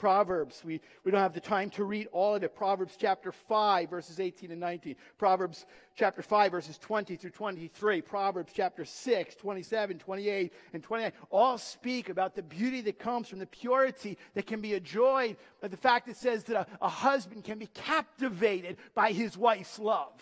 Proverbs. 0.02 0.64
We, 0.66 0.82
we 1.04 1.12
don't 1.12 1.22
have 1.22 1.36
the 1.36 1.40
time 1.40 1.70
to 1.72 1.84
read 1.84 2.08
all 2.12 2.34
of 2.34 2.42
it. 2.42 2.56
Proverbs 2.56 2.96
chapter 3.00 3.32
5, 3.32 3.88
verses 3.88 4.20
18 4.20 4.50
and 4.50 4.60
19. 4.60 4.96
Proverbs 5.20 5.68
chapter 5.96 6.24
5, 6.24 6.52
verses 6.52 6.80
20 6.80 7.18
through 7.18 7.30
23. 7.30 8.02
Proverbs 8.02 8.52
chapter 8.52 8.84
6, 8.84 9.36
27, 9.36 10.00
28, 10.00 10.54
and 10.74 10.82
29 10.82 11.12
all 11.30 11.60
speak 11.60 12.10
about 12.10 12.34
the 12.34 12.42
beauty 12.42 12.82
that 12.82 12.98
comes 12.98 13.28
from 13.28 13.38
the 13.38 13.46
purity 13.46 14.18
that 14.34 14.48
can 14.48 14.60
be 14.60 14.74
enjoyed 14.74 15.38
by 15.62 15.68
the 15.68 15.78
fact 15.78 16.08
it 16.08 16.18
says 16.18 16.46
that 16.46 16.56
a, 16.56 16.66
a 16.84 16.90
husband 16.90 17.44
can 17.44 17.60
be 17.60 17.68
captivated 17.68 18.78
by 18.96 19.12
his 19.12 19.38
wife's 19.38 19.78
love 19.78 20.20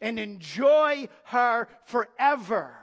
and 0.00 0.20
enjoy 0.20 1.08
her 1.24 1.66
forever. 1.86 2.76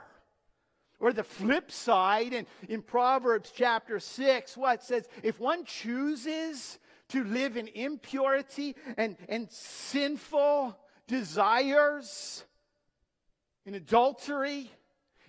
Or 1.02 1.12
the 1.12 1.24
flip 1.24 1.72
side, 1.72 2.32
in, 2.32 2.46
in 2.68 2.80
Proverbs 2.80 3.52
chapter 3.52 3.98
6, 3.98 4.56
what 4.56 4.84
says, 4.84 5.08
if 5.24 5.40
one 5.40 5.64
chooses 5.64 6.78
to 7.08 7.24
live 7.24 7.56
in 7.56 7.66
impurity 7.66 8.76
and, 8.96 9.16
and 9.28 9.50
sinful 9.50 10.78
desires, 11.08 12.44
in 13.66 13.74
adultery, 13.74 14.70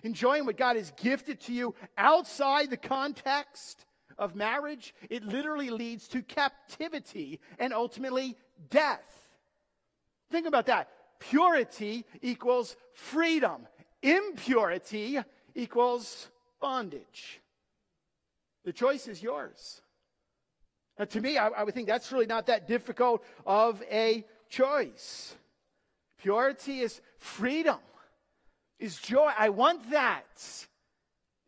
enjoying 0.04 0.46
what 0.46 0.56
God 0.56 0.76
has 0.76 0.92
gifted 0.92 1.40
to 1.40 1.52
you 1.52 1.74
outside 1.98 2.70
the 2.70 2.76
context 2.76 3.84
of 4.16 4.36
marriage, 4.36 4.94
it 5.10 5.24
literally 5.24 5.70
leads 5.70 6.06
to 6.08 6.22
captivity 6.22 7.40
and 7.58 7.74
ultimately 7.74 8.36
death. 8.70 9.28
Think 10.30 10.46
about 10.46 10.66
that. 10.66 10.88
Purity 11.18 12.04
equals 12.22 12.76
freedom, 12.92 13.66
impurity 14.02 15.18
equals 15.54 16.28
bondage. 16.60 17.40
The 18.64 18.72
choice 18.72 19.08
is 19.08 19.22
yours. 19.22 19.82
Now, 20.98 21.04
to 21.06 21.20
me, 21.20 21.36
I, 21.38 21.48
I 21.48 21.64
would 21.64 21.74
think 21.74 21.88
that's 21.88 22.12
really 22.12 22.26
not 22.26 22.46
that 22.46 22.66
difficult 22.66 23.24
of 23.46 23.82
a 23.90 24.24
choice. 24.48 25.34
Purity 26.18 26.80
is 26.80 27.00
freedom, 27.18 27.78
is 28.78 28.98
joy. 28.98 29.30
I 29.36 29.50
want 29.50 29.90
that. 29.90 30.66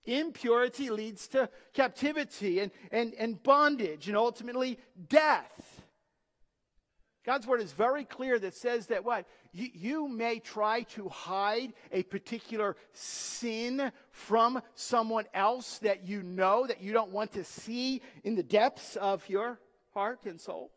Impurity 0.05 0.91
leads 0.91 1.27
to 1.29 1.49
captivity 1.73 2.61
and, 2.61 2.71
and, 2.93 3.15
and 3.15 3.43
bondage 3.43 4.09
and 4.09 4.17
ultimately 4.17 4.79
death. 5.09 5.83
God's 7.25 7.47
word 7.47 7.61
is 7.61 7.73
very 7.73 8.05
clear 8.05 8.39
that 8.39 8.55
says 8.55 8.87
that 8.87 9.05
what? 9.05 9.27
You, 9.57 9.71
you, 9.73 10.09
may 10.09 10.39
try 10.39 10.83
to 10.83 11.09
hide 11.09 11.73
a 11.91 12.03
particular 12.03 12.77
sin 12.93 13.91
from 14.11 14.61
someone 14.75 15.25
else 15.33 15.79
that 15.79 16.07
you 16.07 16.23
know 16.23 16.67
that 16.67 16.83
you 16.83 16.93
don't 16.93 17.11
want 17.11 17.33
to 17.33 17.43
see 17.43 18.03
in 18.23 18.35
the 18.35 18.43
depths 18.43 18.97
of 18.97 19.27
your 19.31 19.59
heart 19.95 20.27
and 20.27 20.39
soul. 20.39 20.73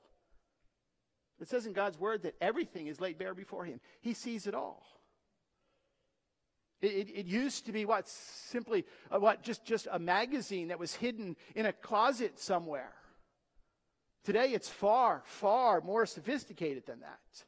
It 1.41 1.49
says 1.49 1.65
in 1.65 1.73
God's 1.73 1.99
word 1.99 2.23
that 2.23 2.35
everything 2.39 2.87
is 2.87 3.01
laid 3.01 3.17
bare 3.17 3.33
before 3.33 3.65
him. 3.65 3.81
He 3.99 4.13
sees 4.13 4.47
it 4.47 4.55
all. 4.55 4.85
It, 6.81 7.09
it, 7.13 7.25
used 7.25 7.65
to 7.65 7.73
be 7.73 7.83
what? 7.83 8.07
Simply 8.07 8.85
uh, 9.13 9.19
what? 9.19 9.43
Just, 9.43 9.65
just 9.65 9.89
a 9.91 9.99
magazine 9.99 10.69
that 10.69 10.79
was 10.79 10.95
hidden 10.95 11.35
in 11.53 11.65
a 11.65 11.73
closet 11.73 12.39
somewhere. 12.39 12.93
Today 14.23 14.53
it's 14.53 14.69
far, 14.69 15.21
far 15.25 15.81
more 15.81 16.05
sophisticated 16.05 16.85
than 16.85 17.01
that. 17.01 17.43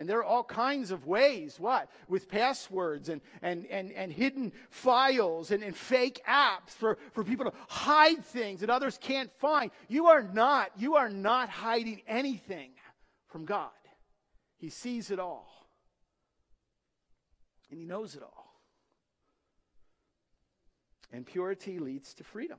And 0.00 0.08
there 0.08 0.18
are 0.20 0.24
all 0.24 0.42
kinds 0.42 0.92
of 0.92 1.06
ways, 1.06 1.60
what? 1.60 1.90
With 2.08 2.30
passwords 2.30 3.10
and, 3.10 3.20
and, 3.42 3.66
and, 3.66 3.92
and 3.92 4.10
hidden 4.10 4.50
files 4.70 5.50
and, 5.50 5.62
and 5.62 5.76
fake 5.76 6.22
apps 6.26 6.70
for, 6.70 6.96
for 7.12 7.22
people 7.22 7.44
to 7.44 7.52
hide 7.68 8.24
things 8.24 8.60
that 8.60 8.70
others 8.70 8.98
can't 8.98 9.30
find. 9.38 9.70
You 9.88 10.06
are 10.06 10.22
not, 10.22 10.70
you 10.78 10.96
are 10.96 11.10
not 11.10 11.50
hiding 11.50 12.00
anything 12.08 12.70
from 13.28 13.44
God. 13.44 13.68
He 14.56 14.70
sees 14.70 15.10
it 15.10 15.18
all. 15.18 15.68
And 17.70 17.78
he 17.78 17.84
knows 17.84 18.16
it 18.16 18.22
all. 18.22 18.58
And 21.12 21.26
purity 21.26 21.78
leads 21.78 22.14
to 22.14 22.24
freedom 22.24 22.58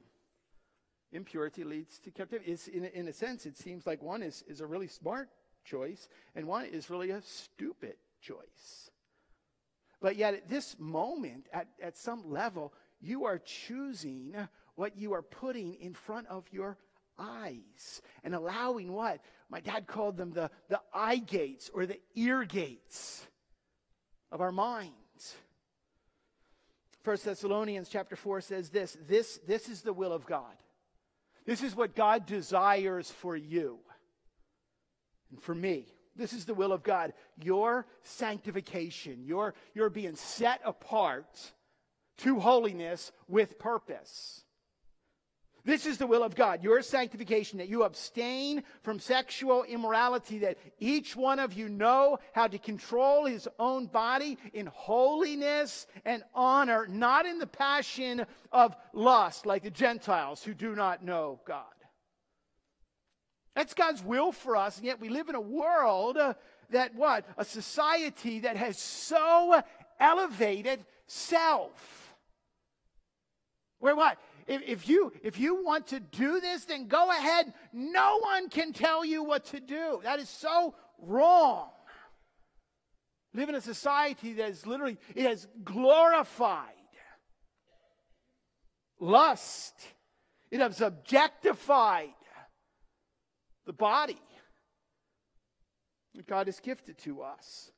impurity 1.13 1.65
leads 1.65 1.99
to 1.99 2.09
captivity. 2.09 2.51
It's, 2.51 2.69
in, 2.69 2.85
in 2.85 3.05
a 3.09 3.11
sense, 3.11 3.45
it 3.45 3.57
seems 3.57 3.85
like 3.85 4.01
one 4.01 4.23
is, 4.23 4.45
is 4.47 4.61
a 4.61 4.65
really 4.65 4.87
smart 4.87 5.27
choice 5.63 6.07
and 6.35 6.47
one 6.47 6.65
is 6.65 6.89
really 6.89 7.11
a 7.11 7.21
stupid 7.21 7.95
choice. 8.21 8.89
But 10.01 10.15
yet, 10.15 10.33
at 10.33 10.49
this 10.49 10.75
moment, 10.79 11.47
at, 11.53 11.67
at 11.81 11.95
some 11.95 12.31
level, 12.31 12.73
you 12.99 13.25
are 13.25 13.37
choosing 13.37 14.35
what 14.75 14.97
you 14.97 15.13
are 15.13 15.21
putting 15.21 15.75
in 15.75 15.93
front 15.93 16.27
of 16.27 16.45
your 16.51 16.77
eyes 17.19 18.01
and 18.23 18.33
allowing 18.33 18.91
what? 18.91 19.21
My 19.49 19.59
dad 19.59 19.85
called 19.85 20.17
them 20.17 20.31
the, 20.31 20.49
the 20.69 20.79
eye 20.93 21.17
gates 21.17 21.69
or 21.73 21.85
the 21.85 21.99
ear 22.15 22.45
gates 22.45 23.27
of 24.31 24.41
our 24.41 24.51
minds. 24.51 24.95
1 27.03 27.17
Thessalonians 27.23 27.89
chapter 27.89 28.15
4 28.15 28.41
says 28.41 28.69
this, 28.69 28.97
this 29.07 29.39
this 29.47 29.69
is 29.69 29.81
the 29.81 29.93
will 29.93 30.13
of 30.13 30.25
God 30.25 30.55
this 31.45 31.63
is 31.63 31.75
what 31.75 31.95
God 31.95 32.27
desires 32.27 33.09
for 33.09 33.35
you 33.35 33.79
and 35.31 35.41
for 35.41 35.55
me. 35.55 35.87
This 36.15 36.33
is 36.33 36.45
the 36.45 36.53
will 36.53 36.73
of 36.73 36.83
God. 36.83 37.13
Your 37.41 37.85
sanctification, 38.03 39.23
your, 39.25 39.53
your 39.73 39.89
being 39.89 40.15
set 40.15 40.61
apart 40.65 41.53
to 42.19 42.39
holiness 42.39 43.11
with 43.27 43.57
purpose. 43.57 44.43
This 45.63 45.85
is 45.85 45.99
the 45.99 46.07
will 46.07 46.23
of 46.23 46.35
God, 46.35 46.63
your 46.63 46.81
sanctification, 46.81 47.59
that 47.59 47.69
you 47.69 47.83
abstain 47.83 48.63
from 48.81 48.99
sexual 48.99 49.63
immorality, 49.63 50.39
that 50.39 50.57
each 50.79 51.15
one 51.15 51.37
of 51.37 51.53
you 51.53 51.69
know 51.69 52.17
how 52.33 52.47
to 52.47 52.57
control 52.57 53.25
his 53.25 53.47
own 53.59 53.85
body 53.85 54.39
in 54.53 54.65
holiness 54.65 55.85
and 56.03 56.23
honor, 56.33 56.87
not 56.87 57.27
in 57.27 57.37
the 57.37 57.45
passion 57.45 58.25
of 58.51 58.75
lust 58.93 59.45
like 59.45 59.61
the 59.61 59.69
Gentiles 59.69 60.43
who 60.43 60.55
do 60.55 60.75
not 60.75 61.03
know 61.03 61.39
God. 61.45 61.65
That's 63.55 63.73
God's 63.73 64.03
will 64.03 64.31
for 64.31 64.55
us, 64.55 64.77
and 64.77 64.85
yet 64.85 65.01
we 65.01 65.09
live 65.09 65.29
in 65.29 65.35
a 65.35 65.41
world 65.41 66.17
uh, 66.17 66.33
that 66.69 66.95
what? 66.95 67.25
A 67.37 67.43
society 67.43 68.39
that 68.39 68.55
has 68.55 68.77
so 68.77 69.61
elevated 69.99 70.85
self. 71.07 72.15
Where 73.79 73.95
what? 73.95 74.17
if, 74.47 74.61
if, 74.65 74.89
you, 74.89 75.11
if 75.23 75.39
you 75.39 75.63
want 75.63 75.87
to 75.87 75.99
do 75.99 76.39
this, 76.39 76.65
then 76.65 76.87
go 76.87 77.09
ahead. 77.09 77.53
No 77.71 78.19
one 78.19 78.49
can 78.49 78.73
tell 78.73 79.05
you 79.05 79.23
what 79.23 79.45
to 79.45 79.59
do. 79.59 80.01
That 80.03 80.19
is 80.19 80.29
so 80.29 80.75
wrong. 80.99 81.69
Live 83.33 83.49
in 83.49 83.55
a 83.55 83.61
society 83.61 84.33
that 84.33 84.49
is 84.49 84.65
literally, 84.67 84.97
it 85.15 85.25
has 85.25 85.47
glorified 85.63 86.67
lust. 88.99 89.73
It 90.51 90.59
has 90.59 90.81
objectified 90.81 92.09
the 93.71 93.77
body 93.77 94.19
that 96.13 96.27
God 96.27 96.47
has 96.47 96.59
gifted 96.59 96.97
to 96.99 97.21
us 97.21 97.71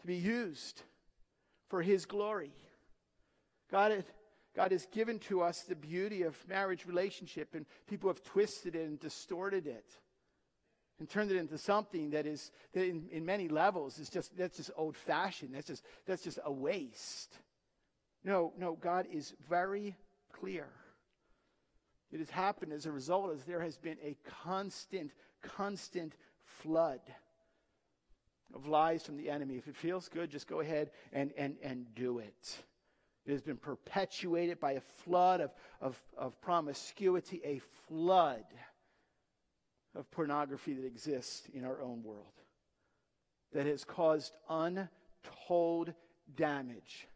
to 0.00 0.06
be 0.06 0.16
used 0.16 0.80
for 1.68 1.82
His 1.82 2.06
glory. 2.06 2.54
God 3.70 4.04
God 4.56 4.72
has 4.72 4.86
given 4.86 5.18
to 5.20 5.42
us 5.42 5.62
the 5.62 5.74
beauty 5.74 6.22
of 6.22 6.34
marriage 6.48 6.86
relationship, 6.86 7.54
and 7.54 7.66
people 7.86 8.08
have 8.08 8.22
twisted 8.22 8.74
it 8.74 8.86
and 8.86 8.98
distorted 8.98 9.66
it 9.66 9.84
and 10.98 11.08
turned 11.10 11.30
it 11.30 11.36
into 11.36 11.58
something 11.58 12.10
that 12.10 12.24
is, 12.26 12.50
that 12.72 12.86
in, 12.86 13.06
in 13.10 13.26
many 13.26 13.48
levels, 13.48 13.98
is 13.98 14.08
just, 14.08 14.34
that's 14.34 14.56
just 14.56 14.70
old 14.76 14.96
fashioned. 14.96 15.54
That's 15.54 15.66
just, 15.66 15.84
that's 16.06 16.22
just 16.22 16.38
a 16.42 16.52
waste. 16.52 17.34
No, 18.24 18.54
no, 18.58 18.78
God 18.80 19.06
is 19.12 19.34
very 19.46 19.94
clear. 20.32 20.68
It 22.12 22.18
has 22.18 22.30
happened 22.30 22.72
as 22.72 22.86
a 22.86 22.92
result 22.92 23.32
as 23.32 23.44
there 23.44 23.62
has 23.62 23.78
been 23.78 23.96
a 24.02 24.16
constant, 24.44 25.12
constant 25.42 26.14
flood 26.44 27.00
of 28.54 28.66
lies 28.66 29.04
from 29.04 29.16
the 29.16 29.30
enemy. 29.30 29.56
If 29.56 29.66
it 29.66 29.76
feels 29.76 30.08
good, 30.08 30.30
just 30.30 30.46
go 30.46 30.60
ahead 30.60 30.90
and, 31.12 31.32
and, 31.38 31.56
and 31.62 31.86
do 31.94 32.18
it. 32.18 32.64
It 33.24 33.32
has 33.32 33.40
been 33.40 33.56
perpetuated 33.56 34.60
by 34.60 34.72
a 34.72 34.80
flood 34.80 35.40
of, 35.40 35.52
of, 35.80 35.98
of 36.18 36.38
promiscuity, 36.42 37.40
a 37.44 37.60
flood 37.88 38.44
of 39.94 40.10
pornography 40.10 40.74
that 40.74 40.84
exists 40.84 41.48
in 41.54 41.64
our 41.64 41.80
own 41.80 42.02
world 42.02 42.32
that 43.52 43.66
has 43.66 43.84
caused 43.84 44.32
untold 44.48 45.94
damage 46.34 47.06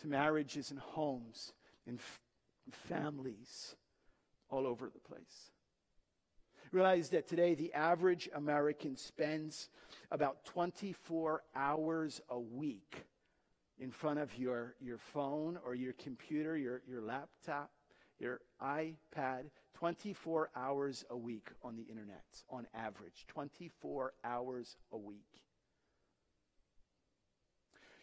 to 0.00 0.06
marriages 0.06 0.70
and 0.70 0.80
homes 0.80 1.52
and 1.86 1.98
f- 1.98 2.20
families 2.88 3.74
all 4.52 4.66
over 4.66 4.88
the 4.88 5.00
place. 5.00 5.50
Realize 6.70 7.08
that 7.10 7.26
today 7.26 7.54
the 7.54 7.72
average 7.74 8.28
American 8.34 8.96
spends 8.96 9.68
about 10.10 10.44
24 10.44 11.42
hours 11.56 12.20
a 12.28 12.38
week 12.38 13.04
in 13.78 13.90
front 13.90 14.18
of 14.18 14.38
your, 14.38 14.74
your 14.80 14.98
phone 14.98 15.58
or 15.66 15.74
your 15.74 15.94
computer, 15.94 16.56
your, 16.56 16.82
your 16.86 17.02
laptop, 17.02 17.70
your 18.18 18.40
iPad 18.62 19.50
24 19.74 20.50
hours 20.54 21.04
a 21.10 21.16
week 21.16 21.48
on 21.62 21.74
the 21.74 21.82
internet, 21.82 22.24
on 22.48 22.66
average. 22.72 23.26
24 23.28 24.12
hours 24.22 24.76
a 24.92 24.96
week. 24.96 25.42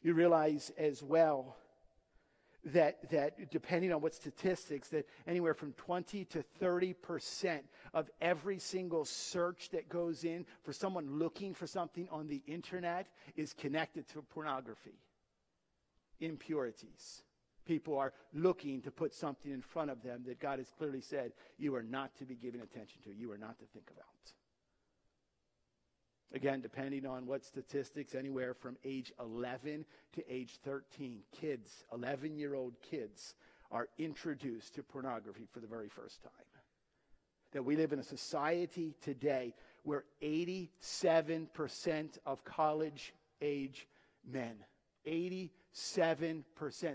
You 0.01 0.13
realize 0.13 0.71
as 0.77 1.01
well 1.01 1.55
that, 2.65 3.09
that 3.09 3.49
depending 3.51 3.93
on 3.93 4.01
what 4.01 4.13
statistics, 4.13 4.89
that 4.89 5.07
anywhere 5.27 5.53
from 5.53 5.73
20 5.73 6.25
to 6.25 6.41
30 6.59 6.93
percent 6.93 7.63
of 7.93 8.09
every 8.21 8.59
single 8.59 9.05
search 9.05 9.69
that 9.71 9.89
goes 9.89 10.23
in 10.23 10.45
for 10.63 10.73
someone 10.73 11.19
looking 11.19 11.53
for 11.53 11.67
something 11.67 12.07
on 12.11 12.27
the 12.27 12.41
internet 12.47 13.07
is 13.35 13.53
connected 13.53 14.07
to 14.09 14.21
pornography 14.21 14.99
impurities. 16.19 17.23
People 17.65 17.97
are 17.97 18.13
looking 18.33 18.81
to 18.81 18.91
put 18.91 19.13
something 19.13 19.51
in 19.51 19.61
front 19.61 19.91
of 19.91 20.01
them 20.01 20.23
that 20.25 20.39
God 20.39 20.59
has 20.59 20.71
clearly 20.77 21.01
said 21.01 21.31
you 21.57 21.75
are 21.75 21.83
not 21.83 22.15
to 22.17 22.25
be 22.25 22.35
giving 22.35 22.61
attention 22.61 22.99
to, 23.03 23.13
you 23.13 23.31
are 23.31 23.37
not 23.37 23.57
to 23.59 23.65
think 23.73 23.89
about. 23.91 24.05
Again, 26.33 26.61
depending 26.61 27.07
on 27.07 27.25
what 27.25 27.43
statistics, 27.43 28.13
anywhere 28.13 28.53
from 28.53 28.77
age 28.85 29.11
11 29.19 29.83
to 30.13 30.31
age 30.31 30.59
13, 30.63 31.21
kids, 31.39 31.83
11 31.91 32.37
year 32.37 32.53
old 32.53 32.75
kids, 32.81 33.33
are 33.71 33.87
introduced 33.97 34.75
to 34.75 34.83
pornography 34.83 35.47
for 35.51 35.59
the 35.59 35.67
very 35.67 35.89
first 35.89 36.21
time. 36.21 36.31
That 37.51 37.65
we 37.65 37.75
live 37.75 37.93
in 37.93 37.99
a 37.99 38.03
society 38.03 38.95
today 39.01 39.55
where 39.83 40.03
87% 40.21 42.17
of 42.27 42.43
college 42.43 43.13
age 43.41 43.87
men, 44.31 44.55
87%, 45.07 45.49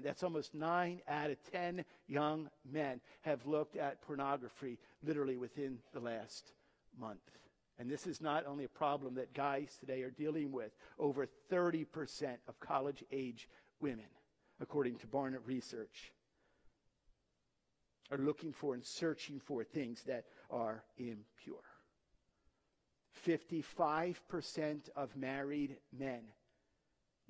that's 0.05 0.23
almost 0.23 0.55
9 0.55 1.01
out 1.09 1.31
of 1.31 1.39
10 1.51 1.85
young 2.07 2.49
men 2.71 3.01
have 3.23 3.45
looked 3.47 3.77
at 3.77 4.01
pornography 4.03 4.79
literally 5.03 5.37
within 5.37 5.79
the 5.93 5.99
last 6.01 6.53
month. 7.01 7.19
And 7.79 7.91
this 7.91 8.07
is 8.07 8.21
not 8.21 8.47
only 8.47 8.65
a 8.65 8.69
problem 8.69 9.15
that 9.17 9.35
guys 9.35 9.77
today 9.81 10.03
are 10.03 10.11
dealing 10.11 10.53
with. 10.53 10.71
Over 10.99 11.27
30% 11.51 12.37
of 12.49 12.61
college 12.61 13.03
age 13.11 13.49
women, 13.81 14.05
according 14.61 14.97
to 14.99 15.07
Barna 15.07 15.39
Research, 15.45 16.13
are 18.11 18.19
looking 18.19 18.53
for 18.53 18.75
and 18.75 18.85
searching 18.85 19.41
for 19.41 19.65
things 19.65 20.03
that 20.05 20.25
are 20.51 20.85
impure. 20.99 21.57
55% 23.27 24.91
of 24.95 25.17
married 25.17 25.77
men. 25.97 26.21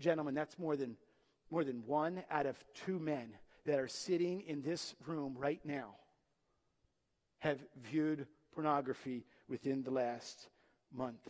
Gentlemen, 0.00 0.35
that's 0.35 0.59
more 0.59 0.76
than, 0.76 0.96
more 1.50 1.64
than 1.64 1.87
one 1.87 2.22
out 2.30 2.46
of 2.46 2.62
two 2.74 2.98
men 2.98 3.28
that 3.64 3.78
are 3.78 3.88
sitting 3.88 4.42
in 4.42 4.62
this 4.62 4.94
room 5.07 5.37
right 5.38 5.61
now 5.64 5.94
have 7.38 7.59
viewed 7.83 8.26
pornography 8.54 9.24
within 9.48 9.83
the 9.83 9.90
last 9.90 10.48
month. 10.92 11.28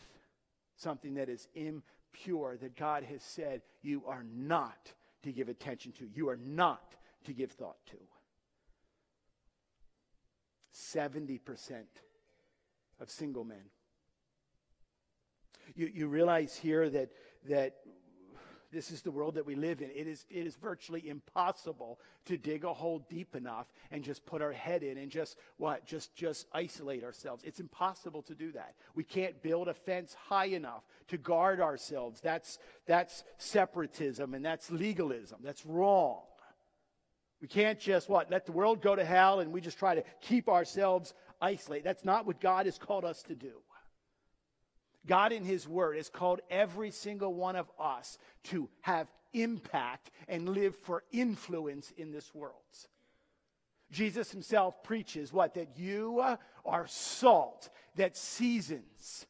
Something 0.77 1.15
that 1.15 1.29
is 1.29 1.49
impure, 1.55 2.57
that 2.57 2.77
God 2.77 3.05
has 3.05 3.23
said 3.23 3.63
you 3.83 4.03
are 4.07 4.25
not 4.35 4.93
to 5.23 5.33
give 5.33 5.49
attention 5.49 5.93
to, 5.93 6.09
you 6.15 6.29
are 6.29 6.37
not 6.37 6.95
to 7.25 7.33
give 7.33 7.53
thought 7.53 7.79
to. 7.87 7.97
70% 10.75 11.41
of 13.01 13.11
single 13.11 13.45
men. 13.45 13.71
You, 15.75 15.91
you 15.93 16.09
realize 16.09 16.57
here 16.57 16.91
that, 16.91 17.11
that 17.49 17.77
this 18.75 18.91
is 18.91 19.03
the 19.03 19.11
world 19.11 19.37
that 19.37 19.47
we 19.47 19.55
live 19.55 19.81
in. 19.81 19.91
It 19.95 20.09
is, 20.09 20.27
it 20.29 20.47
is 20.47 20.57
virtually 20.57 21.09
impossible 21.09 22.01
to 22.27 22.37
dig 22.37 22.65
a 22.65 22.75
hole 22.75 23.07
deep 23.09 23.37
enough 23.37 23.67
and 23.91 24.03
just 24.03 24.27
put 24.27 24.43
our 24.43 24.53
head 24.53 24.83
in 24.83 24.99
and 24.99 25.11
just 25.11 25.37
what? 25.57 25.87
Just 25.87 26.15
just 26.17 26.47
isolate 26.53 27.05
ourselves. 27.05 27.45
It's 27.45 27.61
impossible 27.61 28.23
to 28.23 28.35
do 28.35 28.53
that. 28.53 28.75
We 28.95 29.05
can't 29.05 29.41
build 29.43 29.69
a 29.69 29.75
fence 29.75 30.15
high 30.29 30.47
enough 30.47 30.83
to 31.09 31.17
guard 31.17 31.61
ourselves. 31.61 32.21
That's 32.21 32.59
that's 32.87 33.25
separatism 33.39 34.35
and 34.35 34.45
that's 34.45 34.71
legalism. 34.71 35.39
That's 35.43 35.65
wrong. 35.65 36.23
We 37.41 37.49
can't 37.49 37.79
just 37.79 38.09
what? 38.09 38.31
Let 38.31 38.47
the 38.47 38.53
world 38.53 38.83
go 38.83 38.97
to 38.97 39.05
hell 39.05 39.41
and 39.41 39.53
we 39.53 39.61
just 39.61 39.79
try 39.79 39.95
to 39.95 40.05
keep 40.21 40.49
ourselves 40.49 41.15
isolated. 41.41 41.85
That's 41.85 42.05
not 42.05 42.27
what 42.27 42.41
God 42.41 42.67
has 42.67 42.79
called 42.79 43.05
us 43.05 43.23
to 43.25 43.35
do. 43.35 43.53
God 45.07 45.33
in 45.33 45.45
His 45.45 45.69
Word 45.69 45.97
has 45.97 46.09
called 46.09 46.41
every 46.51 46.91
single 46.91 47.35
one 47.35 47.57
of 47.57 47.71
us 47.79 48.19
to 48.45 48.69
have 48.81 49.09
impact 49.33 50.11
and 50.29 50.49
live 50.49 50.77
for 50.77 51.05
influence 51.13 51.93
in 51.97 52.11
this 52.11 52.35
world. 52.35 52.55
Jesus 53.91 54.31
Himself 54.31 54.83
preaches 54.83 55.33
what? 55.33 55.55
That 55.55 55.79
you 55.79 56.23
are 56.65 56.87
salt 56.87 57.69
that 57.97 58.17
seasons, 58.17 59.27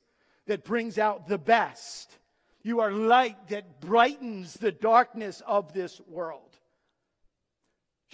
that 0.47 0.65
brings 0.65 0.99
out 0.99 1.29
the 1.29 1.39
best. 1.39 2.19
You 2.63 2.81
are 2.81 2.91
light 2.91 3.49
that 3.49 3.81
brightens 3.81 4.55
the 4.55 4.73
darkness 4.73 5.43
of 5.47 5.75
this 5.75 6.01
world. 6.09 6.54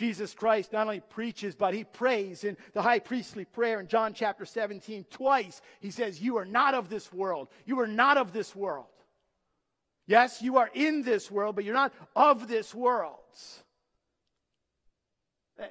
Jesus 0.00 0.32
Christ 0.32 0.72
not 0.72 0.86
only 0.86 1.00
preaches, 1.00 1.54
but 1.54 1.74
he 1.74 1.84
prays 1.84 2.44
in 2.44 2.56
the 2.72 2.80
high 2.80 3.00
priestly 3.00 3.44
prayer 3.44 3.80
in 3.80 3.86
John 3.86 4.14
chapter 4.14 4.46
17 4.46 5.04
twice. 5.10 5.60
He 5.78 5.90
says, 5.90 6.22
You 6.22 6.38
are 6.38 6.46
not 6.46 6.72
of 6.72 6.88
this 6.88 7.12
world. 7.12 7.48
You 7.66 7.80
are 7.80 7.86
not 7.86 8.16
of 8.16 8.32
this 8.32 8.56
world. 8.56 8.86
Yes, 10.06 10.40
you 10.40 10.56
are 10.56 10.70
in 10.72 11.02
this 11.02 11.30
world, 11.30 11.54
but 11.54 11.64
you're 11.66 11.74
not 11.74 11.92
of 12.16 12.48
this 12.48 12.74
world. 12.74 13.18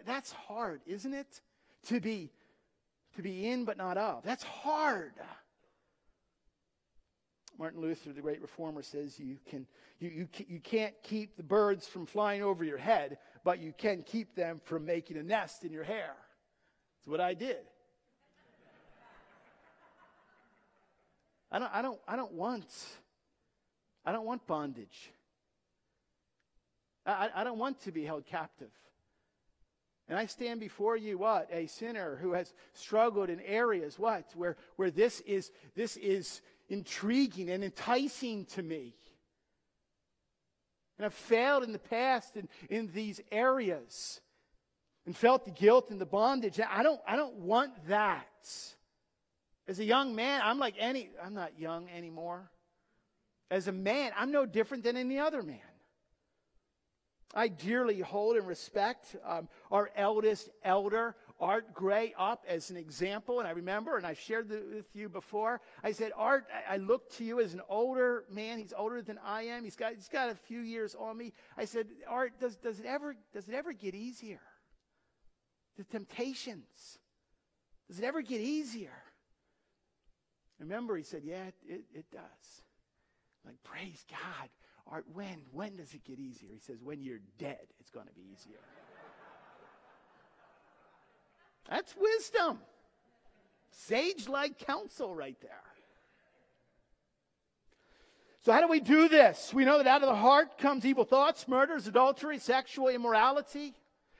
That's 0.05 0.31
hard, 0.31 0.81
isn't 0.85 1.15
it? 1.15 1.41
To 1.87 1.99
be, 1.99 2.29
to 3.15 3.23
be 3.23 3.49
in 3.49 3.65
but 3.65 3.77
not 3.77 3.97
of. 3.97 4.21
That's 4.21 4.43
hard. 4.43 5.13
Martin 7.57 7.81
Luther, 7.81 8.13
the 8.13 8.21
great 8.21 8.43
reformer, 8.43 8.83
says 8.83 9.19
you, 9.19 9.37
can, 9.49 9.65
you, 9.99 10.09
you, 10.09 10.27
you 10.47 10.59
can't 10.59 10.93
keep 11.03 11.35
the 11.35 11.43
birds 11.43 11.87
from 11.87 12.05
flying 12.05 12.43
over 12.43 12.63
your 12.63 12.77
head, 12.77 13.17
but 13.49 13.59
you 13.59 13.73
can 13.75 14.03
keep 14.03 14.35
them 14.35 14.61
from 14.63 14.85
making 14.85 15.17
a 15.17 15.23
nest 15.23 15.63
in 15.63 15.71
your 15.71 15.83
hair. 15.83 16.13
That's 16.99 17.07
what 17.07 17.19
I 17.19 17.33
did. 17.33 17.57
I 21.51 21.57
don't, 21.57 21.71
I 21.73 21.81
don't, 21.81 21.99
I 22.07 22.15
don't 22.15 22.33
want, 22.33 22.67
I 24.05 24.11
don't 24.11 24.27
want 24.27 24.45
bondage. 24.45 25.11
I, 27.07 27.29
I 27.33 27.43
don't 27.43 27.57
want 27.57 27.81
to 27.85 27.91
be 27.91 28.05
held 28.05 28.27
captive. 28.27 28.69
And 30.07 30.15
I 30.15 30.27
stand 30.27 30.59
before 30.59 30.95
you, 30.95 31.17
what? 31.17 31.49
A 31.51 31.65
sinner 31.65 32.19
who 32.21 32.33
has 32.33 32.53
struggled 32.73 33.31
in 33.31 33.39
areas, 33.39 33.97
what? 33.97 34.25
Where, 34.35 34.57
where 34.75 34.91
this 34.91 35.21
is, 35.21 35.49
this 35.75 35.97
is 35.97 36.43
intriguing 36.67 37.49
and 37.49 37.63
enticing 37.63 38.45
to 38.45 38.61
me. 38.61 38.93
And 40.99 41.05
I've 41.05 41.13
failed 41.13 41.63
in 41.63 41.71
the 41.71 41.79
past 41.79 42.35
in, 42.35 42.49
in 42.69 42.91
these 42.93 43.21
areas 43.31 44.19
and 45.05 45.15
felt 45.15 45.45
the 45.45 45.51
guilt 45.51 45.89
and 45.91 45.99
the 45.99 46.05
bondage. 46.05 46.59
I 46.59 46.83
don't, 46.83 46.99
I 47.07 47.15
don't 47.15 47.37
want 47.37 47.87
that. 47.87 48.27
As 49.65 49.79
a 49.79 49.85
young 49.85 50.13
man, 50.13 50.41
I'm 50.43 50.59
like 50.59 50.75
any, 50.77 51.09
I'm 51.23 51.33
not 51.33 51.57
young 51.57 51.89
anymore. 51.89 52.51
As 53.49 53.69
a 53.69 53.71
man, 53.71 54.11
I'm 54.17 54.31
no 54.31 54.45
different 54.45 54.83
than 54.83 54.97
any 54.97 55.17
other 55.17 55.41
man. 55.41 55.59
I 57.33 57.47
dearly 57.47 58.01
hold 58.01 58.35
and 58.35 58.45
respect 58.45 59.15
um, 59.23 59.47
our 59.71 59.89
eldest 59.95 60.49
elder, 60.63 61.15
Art 61.39 61.73
Gray 61.73 62.13
up 62.17 62.43
as 62.47 62.69
an 62.69 62.77
example, 62.77 63.39
and 63.39 63.47
I 63.47 63.51
remember, 63.51 63.95
and 63.95 64.05
I 64.05 64.13
shared 64.13 64.49
with 64.49 64.93
you 64.93 65.07
before. 65.07 65.61
I 65.83 65.93
said, 65.93 66.11
Art, 66.15 66.45
I 66.69 66.77
look 66.77 67.09
to 67.17 67.23
you 67.23 67.39
as 67.39 67.53
an 67.53 67.61
older 67.69 68.25
man. 68.29 68.59
He's 68.59 68.73
older 68.75 69.01
than 69.01 69.17
I 69.23 69.43
am. 69.43 69.63
He's 69.63 69.75
got, 69.75 69.93
he's 69.93 70.09
got 70.09 70.29
a 70.29 70.35
few 70.35 70.59
years 70.59 70.95
on 70.95 71.17
me. 71.17 71.33
I 71.57 71.65
said, 71.65 71.87
Art, 72.07 72.33
does, 72.39 72.55
does, 72.57 72.79
it 72.79 72.85
ever, 72.85 73.15
does 73.33 73.47
it 73.47 73.55
ever 73.55 73.71
get 73.71 73.95
easier? 73.95 74.41
The 75.77 75.85
temptations, 75.85 76.99
does 77.87 77.99
it 77.99 78.03
ever 78.03 78.21
get 78.21 78.41
easier? 78.41 79.03
Remember, 80.59 80.97
he 80.97 81.03
said, 81.03 81.21
Yeah, 81.23 81.45
it, 81.67 81.83
it 81.93 82.05
does. 82.11 82.63
I'm 83.45 83.51
like, 83.51 83.63
praise 83.63 84.03
God. 84.09 84.49
Art, 84.87 85.05
when? 85.13 85.41
When 85.53 85.77
does 85.77 85.93
it 85.93 86.03
get 86.03 86.19
easier? 86.19 86.49
He 86.51 86.59
says, 86.59 86.77
when 86.81 87.01
you're 87.01 87.21
dead, 87.37 87.59
it's 87.79 87.91
going 87.91 88.07
to 88.07 88.13
be 88.13 88.23
easier. 88.33 88.59
That's 91.69 91.95
wisdom. 91.95 92.59
Sage 93.71 94.27
like 94.27 94.59
counsel 94.59 95.13
right 95.13 95.37
there. 95.41 95.51
So, 98.41 98.53
how 98.53 98.61
do 98.61 98.67
we 98.67 98.79
do 98.79 99.09
this? 99.09 99.53
We 99.53 99.65
know 99.65 99.77
that 99.77 99.87
out 99.87 100.01
of 100.01 100.09
the 100.09 100.15
heart 100.15 100.57
comes 100.57 100.85
evil 100.85 101.03
thoughts, 101.03 101.47
murders, 101.47 101.87
adultery, 101.87 102.39
sexual 102.39 102.87
immorality. 102.87 103.75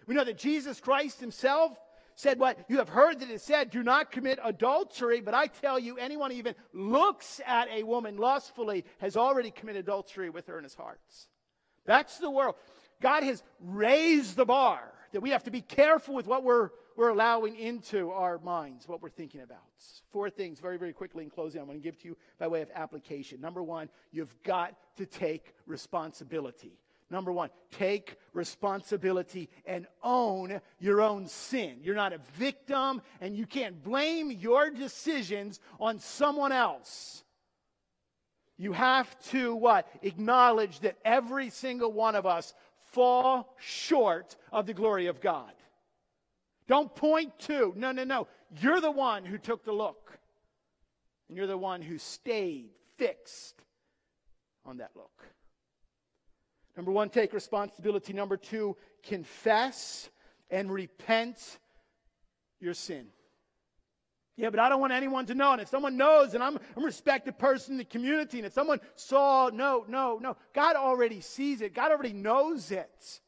We 0.06 0.14
know 0.14 0.26
that 0.26 0.38
Jesus 0.38 0.80
Christ 0.80 1.20
himself 1.20 1.78
said 2.16 2.38
what? 2.38 2.60
You 2.68 2.80
have 2.80 2.90
heard 2.90 3.22
that 3.22 3.30
it 3.30 3.40
said, 3.40 3.72
do 3.72 3.82
not 3.82 4.12
commit 4.12 4.40
adultery, 4.44 5.22
but 5.22 5.34
I 5.34 5.48
tell 5.48 5.80
you, 5.80 5.98
anyone 5.98 6.34
even 6.34 6.54
looks 6.74 7.40
at 7.46 7.70
a 7.70 7.84
woman 7.84 8.18
lustfully 8.18 8.84
has 8.98 9.16
already 9.16 9.52
committed 9.52 9.86
adultery 9.86 10.30
with 10.30 10.48
her 10.48 10.58
in 10.58 10.66
his 10.66 10.76
heart. 10.76 11.00
That's 11.86 12.18
the 12.18 12.30
world. 12.30 12.56
God 13.02 13.24
has 13.24 13.42
raised 13.62 14.36
the 14.36 14.46
bar 14.46 14.82
that 15.14 15.22
we 15.22 15.30
have 15.30 15.46
to 15.46 15.52
be 15.52 15.62
careful 15.62 16.14
with 16.14 16.28
what 16.28 16.44
we're 16.44 16.72
we're 17.00 17.10
allowing 17.10 17.56
into 17.56 18.12
our 18.12 18.40
minds, 18.40 18.86
what 18.86 19.02
we're 19.02 19.08
thinking 19.08 19.40
about. 19.40 19.64
Four 20.12 20.30
things, 20.30 20.60
very, 20.60 20.78
very 20.78 20.92
quickly 20.92 21.24
in 21.24 21.30
closing, 21.30 21.62
I'm 21.62 21.66
going 21.66 21.80
to 21.80 21.84
give 21.84 21.98
to 22.00 22.10
you 22.10 22.18
by 22.38 22.50
way 22.50 22.62
of 22.62 22.70
application. 22.76 23.40
Number 23.40 23.64
one, 23.64 23.88
you've 24.12 24.36
got 24.43 24.76
to 24.97 25.06
take 25.06 25.56
responsibility. 25.66 26.74
Number 27.10 27.32
one, 27.32 27.52
take 27.72 28.18
responsibility 28.34 29.50
and 29.66 29.88
own 30.04 30.60
your 30.78 31.00
own 31.00 31.28
sin. 31.28 31.78
You're 31.82 31.95
not 31.95 32.12
a 32.12 32.20
victim, 32.38 33.02
and 33.22 33.34
you 33.34 33.45
can't 33.45 33.82
blame 33.82 34.30
your 34.30 34.70
decisions 34.70 35.62
on 35.80 36.00
someone 36.00 36.52
else. 36.52 37.24
You 38.58 38.74
have 38.74 39.18
to 39.30 39.56
what? 39.56 39.88
Acknowledge 40.02 40.82
that 40.82 40.97
every 41.06 41.50
single 41.50 41.93
one 41.93 42.16
of 42.16 42.26
us 42.26 42.54
fall 42.91 43.56
short 43.58 44.36
of 44.52 44.66
the 44.66 44.74
glory 44.74 45.06
of 45.06 45.22
God. 45.22 45.54
Don't 46.70 46.95
point 46.95 47.38
to. 47.39 47.74
No, 47.76 47.91
no, 47.91 48.03
no. 48.03 48.28
You're 48.61 48.80
the 48.80 48.91
one 48.91 49.26
who 49.26 49.39
took 49.39 49.65
the 49.65 49.74
look. 49.74 50.20
And 51.28 51.36
you're 51.36 51.47
the 51.47 51.57
one 51.57 51.82
who 51.82 51.97
stayed 51.97 52.70
fixed 52.95 53.55
on 54.65 54.78
that 54.78 54.91
look. 54.95 55.26
Number 56.78 56.91
one, 56.91 57.09
take 57.09 57.34
responsibility. 57.34 58.13
Number 58.13 58.38
two, 58.38 58.78
confess 59.01 60.11
and 60.51 60.72
repent 60.72 61.57
your 62.59 62.76
sin. 62.76 63.07
Yeah, 64.38 64.51
but 64.51 64.59
I 64.59 64.70
don't 64.70 64.80
want 64.80 64.93
anyone 64.93 65.26
to 65.26 65.36
know. 65.36 65.53
And 65.53 65.61
if 65.61 65.70
someone 65.70 65.97
knows, 65.97 66.36
and 66.36 66.43
I'm, 66.43 66.57
a 66.57 66.82
respected 66.82 67.39
person 67.39 67.74
in 67.74 67.78
the 67.80 67.84
community, 67.84 68.38
and 68.38 68.45
if 68.45 68.53
someone 68.53 68.80
saw, 68.95 69.49
no, 69.51 69.86
no, 69.88 70.20
no. 70.22 70.38
God 70.53 70.76
already 70.76 71.20
sees 71.20 71.61
it, 71.61 71.74
God 71.74 71.91
already 71.91 72.13
knows 72.13 72.70
it. 72.70 73.22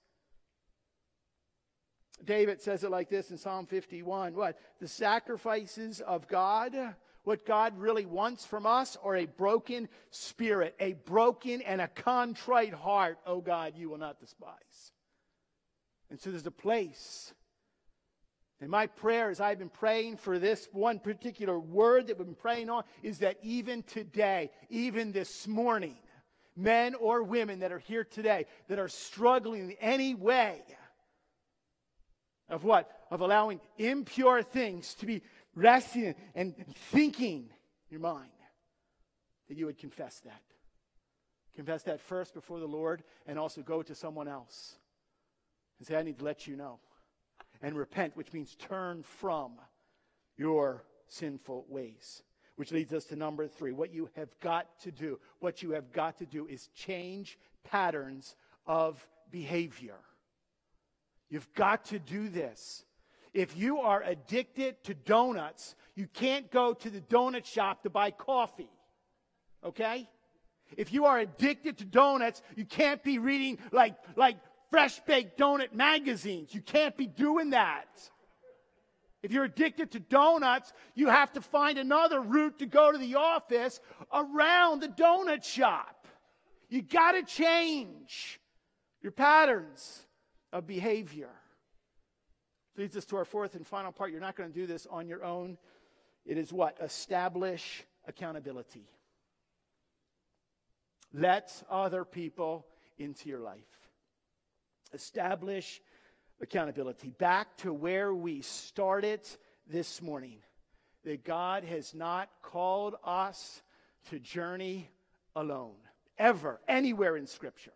David 2.25 2.61
says 2.61 2.83
it 2.83 2.91
like 2.91 3.09
this 3.09 3.31
in 3.31 3.37
Psalm 3.37 3.65
51 3.65 4.33
What? 4.33 4.59
The 4.79 4.87
sacrifices 4.87 6.01
of 6.01 6.27
God, 6.27 6.75
what 7.23 7.45
God 7.45 7.77
really 7.77 8.05
wants 8.05 8.45
from 8.45 8.65
us, 8.65 8.97
are 9.03 9.15
a 9.15 9.25
broken 9.25 9.89
spirit, 10.09 10.75
a 10.79 10.93
broken 10.93 11.61
and 11.61 11.81
a 11.81 11.87
contrite 11.87 12.73
heart, 12.73 13.19
oh 13.25 13.41
God, 13.41 13.73
you 13.75 13.89
will 13.89 13.97
not 13.97 14.19
despise. 14.19 14.91
And 16.09 16.19
so 16.19 16.31
there's 16.31 16.45
a 16.45 16.51
place 16.51 17.33
and 18.61 18.69
my 18.69 18.85
prayer, 18.85 19.31
as 19.31 19.41
I've 19.41 19.57
been 19.57 19.69
praying 19.69 20.17
for 20.17 20.37
this 20.37 20.69
one 20.71 20.99
particular 20.99 21.59
word 21.59 22.07
that 22.07 22.19
we've 22.19 22.27
been 22.27 22.35
praying 22.35 22.69
on, 22.69 22.83
is 23.01 23.17
that 23.17 23.37
even 23.41 23.81
today, 23.81 24.51
even 24.69 25.11
this 25.11 25.47
morning, 25.47 25.97
men 26.55 26.93
or 26.93 27.23
women 27.23 27.59
that 27.59 27.71
are 27.71 27.79
here 27.79 28.03
today 28.03 28.45
that 28.67 28.77
are 28.77 28.87
struggling 28.87 29.71
in 29.71 29.75
any 29.81 30.13
way 30.13 30.61
of 32.51 32.63
what? 32.63 32.91
Of 33.09 33.21
allowing 33.21 33.59
impure 33.77 34.43
things 34.43 34.93
to 34.95 35.05
be 35.05 35.23
resting 35.55 36.13
and 36.35 36.53
thinking 36.91 37.49
your 37.89 37.99
mind, 37.99 38.29
that 39.47 39.57
you 39.57 39.65
would 39.65 39.77
confess 39.77 40.19
that. 40.19 40.41
Confess 41.55 41.83
that 41.83 41.99
first 41.99 42.33
before 42.33 42.59
the 42.59 42.67
Lord 42.67 43.03
and 43.25 43.39
also 43.39 43.61
go 43.61 43.81
to 43.81 43.95
someone 43.95 44.27
else 44.27 44.75
and 45.79 45.87
say, 45.87 45.95
I 45.95 46.03
need 46.03 46.19
to 46.19 46.23
let 46.23 46.47
you 46.47 46.55
know 46.55 46.79
and 47.61 47.75
repent, 47.75 48.15
which 48.15 48.33
means 48.33 48.55
turn 48.55 49.03
from 49.03 49.53
your 50.37 50.83
sinful 51.07 51.65
ways. 51.67 52.23
Which 52.55 52.71
leads 52.71 52.93
us 52.93 53.05
to 53.05 53.15
number 53.15 53.47
three. 53.47 53.71
What 53.71 53.93
you 53.93 54.09
have 54.15 54.29
got 54.39 54.67
to 54.81 54.91
do, 54.91 55.19
what 55.39 55.63
you 55.63 55.71
have 55.71 55.91
got 55.91 56.17
to 56.19 56.25
do 56.25 56.47
is 56.47 56.67
change 56.75 57.37
patterns 57.63 58.35
of 58.65 59.05
behavior. 59.31 59.97
You've 61.31 61.51
got 61.53 61.85
to 61.85 61.97
do 61.97 62.27
this. 62.27 62.83
If 63.33 63.57
you 63.57 63.79
are 63.79 64.03
addicted 64.03 64.83
to 64.83 64.93
donuts, 64.93 65.75
you 65.95 66.05
can't 66.05 66.51
go 66.51 66.73
to 66.73 66.89
the 66.89 66.99
donut 66.99 67.45
shop 67.45 67.83
to 67.83 67.89
buy 67.89 68.11
coffee. 68.11 68.69
Okay? 69.63 70.09
If 70.75 70.91
you 70.91 71.05
are 71.05 71.19
addicted 71.19 71.77
to 71.77 71.85
donuts, 71.85 72.41
you 72.57 72.65
can't 72.65 73.01
be 73.01 73.17
reading 73.17 73.59
like, 73.71 73.95
like 74.17 74.35
fresh 74.69 74.99
baked 75.05 75.39
donut 75.39 75.73
magazines. 75.73 76.53
You 76.53 76.61
can't 76.61 76.97
be 76.97 77.07
doing 77.07 77.51
that. 77.51 77.87
If 79.23 79.31
you're 79.31 79.45
addicted 79.45 79.91
to 79.91 80.01
donuts, 80.01 80.73
you 80.95 81.07
have 81.07 81.31
to 81.33 81.41
find 81.41 81.77
another 81.77 82.19
route 82.19 82.59
to 82.59 82.65
go 82.65 82.91
to 82.91 82.97
the 82.97 83.15
office 83.15 83.79
around 84.11 84.81
the 84.81 84.89
donut 84.89 85.45
shop. 85.45 86.07
You 86.67 86.81
got 86.81 87.13
to 87.13 87.23
change 87.23 88.41
your 89.01 89.13
patterns 89.13 90.05
of 90.51 90.67
behavior. 90.67 91.29
Leads 92.77 92.95
us 92.95 93.05
to 93.05 93.17
our 93.17 93.25
fourth 93.25 93.55
and 93.55 93.65
final 93.65 93.91
part. 93.91 94.11
You're 94.11 94.21
not 94.21 94.35
going 94.35 94.51
to 94.51 94.55
do 94.55 94.65
this 94.65 94.87
on 94.89 95.07
your 95.07 95.23
own. 95.23 95.57
It 96.25 96.37
is 96.37 96.53
what? 96.53 96.77
Establish 96.81 97.83
accountability. 98.07 98.87
Let 101.13 101.51
other 101.69 102.05
people 102.05 102.65
into 102.97 103.27
your 103.27 103.39
life 103.39 103.59
establish 104.93 105.81
accountability. 106.41 107.09
Back 107.09 107.57
to 107.57 107.73
where 107.73 108.13
we 108.13 108.41
started 108.41 109.21
this 109.67 110.01
morning 110.01 110.39
that 111.03 111.23
God 111.23 111.63
has 111.63 111.93
not 111.93 112.29
called 112.41 112.95
us 113.03 113.61
to 114.09 114.19
journey 114.19 114.89
alone, 115.35 115.75
ever, 116.17 116.59
anywhere 116.67 117.17
in 117.17 117.27
Scripture. 117.27 117.73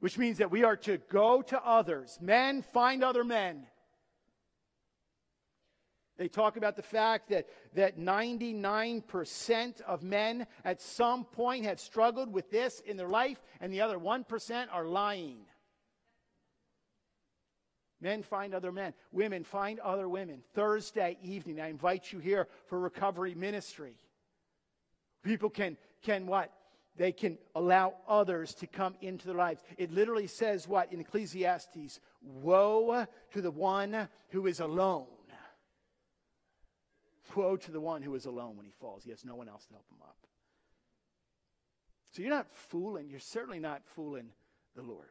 Which 0.00 0.18
means 0.18 0.38
that 0.38 0.50
we 0.50 0.64
are 0.64 0.76
to 0.76 0.98
go 1.10 1.42
to 1.42 1.60
others. 1.64 2.18
Men 2.20 2.62
find 2.62 3.02
other 3.02 3.24
men. 3.24 3.66
They 6.18 6.28
talk 6.28 6.56
about 6.56 6.74
the 6.74 6.82
fact 6.82 7.28
that, 7.30 7.46
that 7.74 7.98
99% 7.98 9.80
of 9.82 10.02
men 10.02 10.46
at 10.64 10.80
some 10.82 11.24
point 11.24 11.64
have 11.64 11.78
struggled 11.78 12.32
with 12.32 12.50
this 12.50 12.80
in 12.80 12.96
their 12.96 13.08
life, 13.08 13.40
and 13.60 13.72
the 13.72 13.80
other 13.80 13.98
1% 13.98 14.66
are 14.72 14.84
lying. 14.84 15.38
Men 18.00 18.22
find 18.22 18.52
other 18.52 18.72
men. 18.72 18.94
Women 19.12 19.44
find 19.44 19.78
other 19.80 20.08
women. 20.08 20.42
Thursday 20.54 21.18
evening, 21.22 21.60
I 21.60 21.68
invite 21.68 22.12
you 22.12 22.18
here 22.18 22.48
for 22.66 22.78
recovery 22.80 23.34
ministry. 23.34 23.94
People 25.22 25.50
can, 25.50 25.76
can 26.02 26.26
what? 26.26 26.52
They 26.98 27.12
can 27.12 27.38
allow 27.54 27.94
others 28.06 28.54
to 28.56 28.66
come 28.66 28.94
into 29.00 29.26
their 29.26 29.36
lives. 29.36 29.62
It 29.78 29.90
literally 29.90 30.26
says 30.26 30.68
what 30.68 30.92
in 30.92 31.00
Ecclesiastes? 31.00 32.00
Woe 32.20 33.06
to 33.32 33.40
the 33.40 33.50
one 33.50 34.08
who 34.30 34.46
is 34.46 34.60
alone 34.60 35.06
Woe 37.36 37.56
to 37.56 37.70
the 37.70 37.80
one 37.80 38.02
who 38.02 38.14
is 38.14 38.26
alone 38.26 38.56
when 38.56 38.66
he 38.66 38.72
falls. 38.80 39.04
He 39.04 39.10
has 39.10 39.24
no 39.24 39.36
one 39.36 39.48
else 39.48 39.64
to 39.66 39.74
help 39.74 39.86
him 39.90 40.02
up. 40.02 40.16
So 42.12 42.22
you're 42.22 42.30
not 42.30 42.48
fooling, 42.50 43.08
you're 43.08 43.20
certainly 43.20 43.60
not 43.60 43.82
fooling 43.94 44.30
the 44.74 44.82
Lord. 44.82 45.06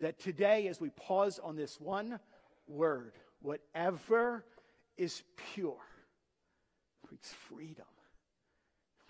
That 0.00 0.18
today, 0.18 0.68
as 0.68 0.80
we 0.80 0.90
pause 0.90 1.40
on 1.42 1.56
this 1.56 1.80
one 1.80 2.20
word, 2.68 3.12
whatever 3.40 4.44
is 4.96 5.22
pure 5.54 5.76
brings 7.08 7.34
freedom, 7.48 7.86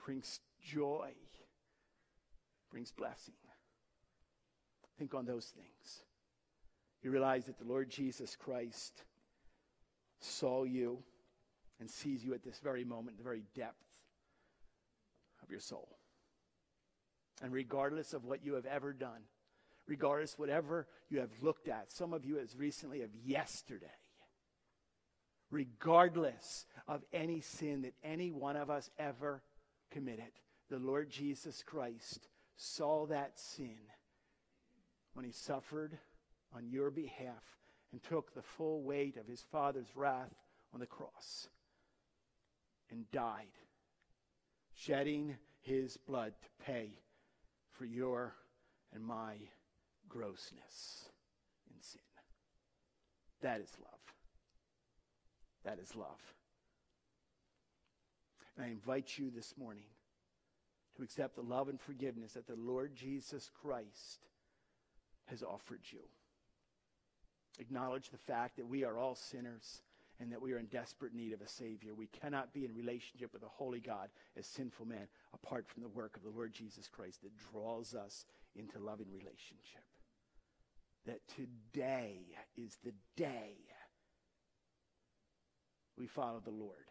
brings 0.05 0.41
joy, 0.63 1.11
brings 2.77 2.93
blessing. 2.93 3.33
Think 4.99 5.15
on 5.15 5.25
those 5.25 5.47
things. 5.47 6.03
You 7.03 7.11
realize 7.11 7.47
that 7.47 7.57
the 7.59 7.65
Lord 7.65 7.89
Jesus 7.89 8.37
Christ 8.37 9.03
saw 10.21 10.65
you 10.65 10.99
and 11.81 11.91
sees 11.91 12.23
you 12.23 12.35
at 12.35 12.45
this 12.45 12.61
very 12.63 12.85
moment, 12.85 13.17
the 13.17 13.25
very 13.25 13.45
depth 13.55 13.83
of 15.43 15.51
your 15.51 15.59
soul. 15.59 15.89
And 17.43 17.51
regardless 17.51 18.13
of 18.13 18.27
what 18.27 18.45
you 18.45 18.53
have 18.53 18.67
ever 18.67 18.93
done, 18.93 19.23
regardless 19.89 20.39
whatever 20.39 20.87
you 21.09 21.21
have 21.21 21.33
looked 21.41 21.69
at, 21.69 21.91
some 21.91 22.13
of 22.13 22.27
you 22.27 22.39
as 22.39 22.55
recently 22.55 23.01
of 23.01 23.09
yesterday, 23.25 23.87
regardless 25.51 26.67
of 26.87 27.03
any 27.15 27.41
sin 27.41 27.81
that 27.81 27.95
any 28.05 28.33
one 28.33 28.57
of 28.57 28.69
us 28.69 28.91
ever 28.99 29.43
committed, 29.91 30.33
the 30.69 30.79
Lord 30.79 31.09
Jesus 31.09 31.63
Christ 31.67 32.29
saw 32.57 33.07
that 33.07 33.39
sin 33.39 33.79
when 35.15 35.25
he 35.25 35.33
suffered 35.33 35.99
on 36.55 36.69
your 36.69 36.91
behalf 36.91 37.45
and 37.93 38.03
took 38.03 38.35
the 38.35 38.43
full 38.43 38.83
weight 38.83 39.17
of 39.17 39.27
his 39.27 39.43
Father's 39.51 39.95
wrath 39.95 40.35
on 40.73 40.81
the 40.81 40.87
cross 40.87 41.49
and 42.91 43.11
died, 43.11 43.47
shedding 44.75 45.37
his 45.61 45.97
blood 45.97 46.33
to 46.43 46.65
pay 46.65 46.91
for 47.73 47.85
your 47.85 48.35
and 48.95 49.05
my 49.05 49.35
grossness 50.09 51.11
in 51.71 51.81
sin. 51.81 52.01
That 53.43 53.61
is 53.61 53.73
love. 53.83 54.01
That 55.65 55.79
is 55.79 55.95
love. 55.97 56.21
And 58.57 58.65
I 58.65 58.69
invite 58.69 59.19
you 59.19 59.31
this 59.31 59.55
morning 59.59 59.85
to 60.97 61.03
accept 61.03 61.37
the 61.37 61.43
love 61.43 61.69
and 61.69 61.81
forgiveness 61.81 62.33
that 62.33 62.47
the 62.47 62.57
Lord 62.57 62.95
Jesus 62.95 63.51
Christ 63.63 64.27
has 65.27 65.43
offered 65.43 65.83
you. 65.91 66.01
Acknowledge 67.59 68.11
the 68.11 68.19
fact 68.19 68.57
that 68.57 68.67
we 68.67 68.85
are 68.85 68.99
all 68.99 69.15
sinners 69.15 69.83
and 70.21 70.33
that 70.33 70.41
we 70.41 70.53
are 70.53 70.59
in 70.59 70.67
desperate 70.67 71.15
need 71.15 71.33
of 71.33 71.41
a 71.41 71.49
Savior. 71.49 71.95
We 71.95 72.07
cannot 72.07 72.55
be 72.55 72.65
in 72.65 72.75
relationship 72.75 73.33
with 73.33 73.43
a 73.43 73.49
holy 73.49 73.81
God 73.81 74.09
as 74.37 74.47
sinful 74.47 74.87
men 74.87 75.09
apart 75.35 75.67
from 75.69 75.83
the 75.83 75.89
work 75.89 76.17
of 76.17 76.23
the 76.23 76.31
Lord 76.31 76.53
Jesus 76.53 76.89
Christ 76.89 77.23
that 77.23 77.37
draws 77.53 77.95
us 77.95 78.25
into 78.55 78.79
loving 78.79 79.09
relationship. 79.11 79.85
That 81.07 81.21
today 81.35 82.21
is 82.57 82.79
the 82.83 82.95
day 83.17 83.55
we 85.97 86.07
follow 86.07 86.41
the 86.45 86.51
Lord 86.51 86.91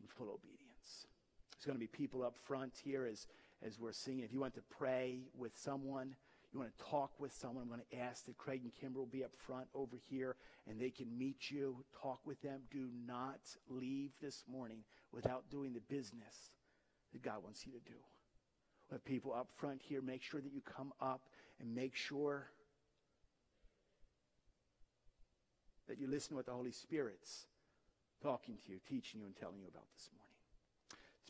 in 0.00 0.08
full 0.08 0.30
obedience. 0.30 0.61
There's 1.62 1.76
going 1.76 1.86
to 1.86 1.92
be 1.92 1.96
people 1.96 2.24
up 2.24 2.36
front 2.42 2.72
here 2.82 3.06
as, 3.06 3.28
as 3.64 3.78
we're 3.78 3.92
singing. 3.92 4.24
If 4.24 4.32
you 4.32 4.40
want 4.40 4.54
to 4.54 4.62
pray 4.68 5.20
with 5.38 5.56
someone, 5.56 6.16
you 6.52 6.58
want 6.58 6.76
to 6.76 6.84
talk 6.84 7.12
with 7.20 7.32
someone, 7.32 7.62
I'm 7.62 7.68
going 7.68 7.82
to 7.88 7.98
ask 8.00 8.26
that 8.26 8.36
Craig 8.36 8.62
and 8.64 8.72
Kimber 8.74 8.98
will 8.98 9.06
be 9.06 9.22
up 9.22 9.30
front 9.46 9.68
over 9.72 9.96
here 10.10 10.34
and 10.66 10.80
they 10.80 10.90
can 10.90 11.16
meet 11.16 11.52
you, 11.52 11.76
talk 12.02 12.18
with 12.26 12.42
them. 12.42 12.62
Do 12.72 12.88
not 13.06 13.38
leave 13.68 14.10
this 14.20 14.42
morning 14.50 14.78
without 15.12 15.44
doing 15.52 15.72
the 15.72 15.82
business 15.82 16.50
that 17.12 17.22
God 17.22 17.44
wants 17.44 17.64
you 17.64 17.70
to 17.70 17.78
do. 17.78 17.98
We 18.90 18.94
have 18.96 19.04
people 19.04 19.32
up 19.32 19.46
front 19.54 19.82
here. 19.82 20.02
Make 20.02 20.22
sure 20.22 20.40
that 20.40 20.52
you 20.52 20.62
come 20.62 20.92
up 21.00 21.28
and 21.60 21.72
make 21.72 21.94
sure 21.94 22.48
that 25.86 26.00
you 26.00 26.08
listen 26.08 26.30
to 26.30 26.34
what 26.34 26.46
the 26.46 26.52
Holy 26.52 26.72
Spirit's 26.72 27.46
talking 28.20 28.56
to 28.66 28.72
you, 28.72 28.80
teaching 28.88 29.20
you, 29.20 29.26
and 29.26 29.36
telling 29.36 29.60
you 29.60 29.68
about 29.68 29.86
this 29.94 30.10
morning. 30.12 30.21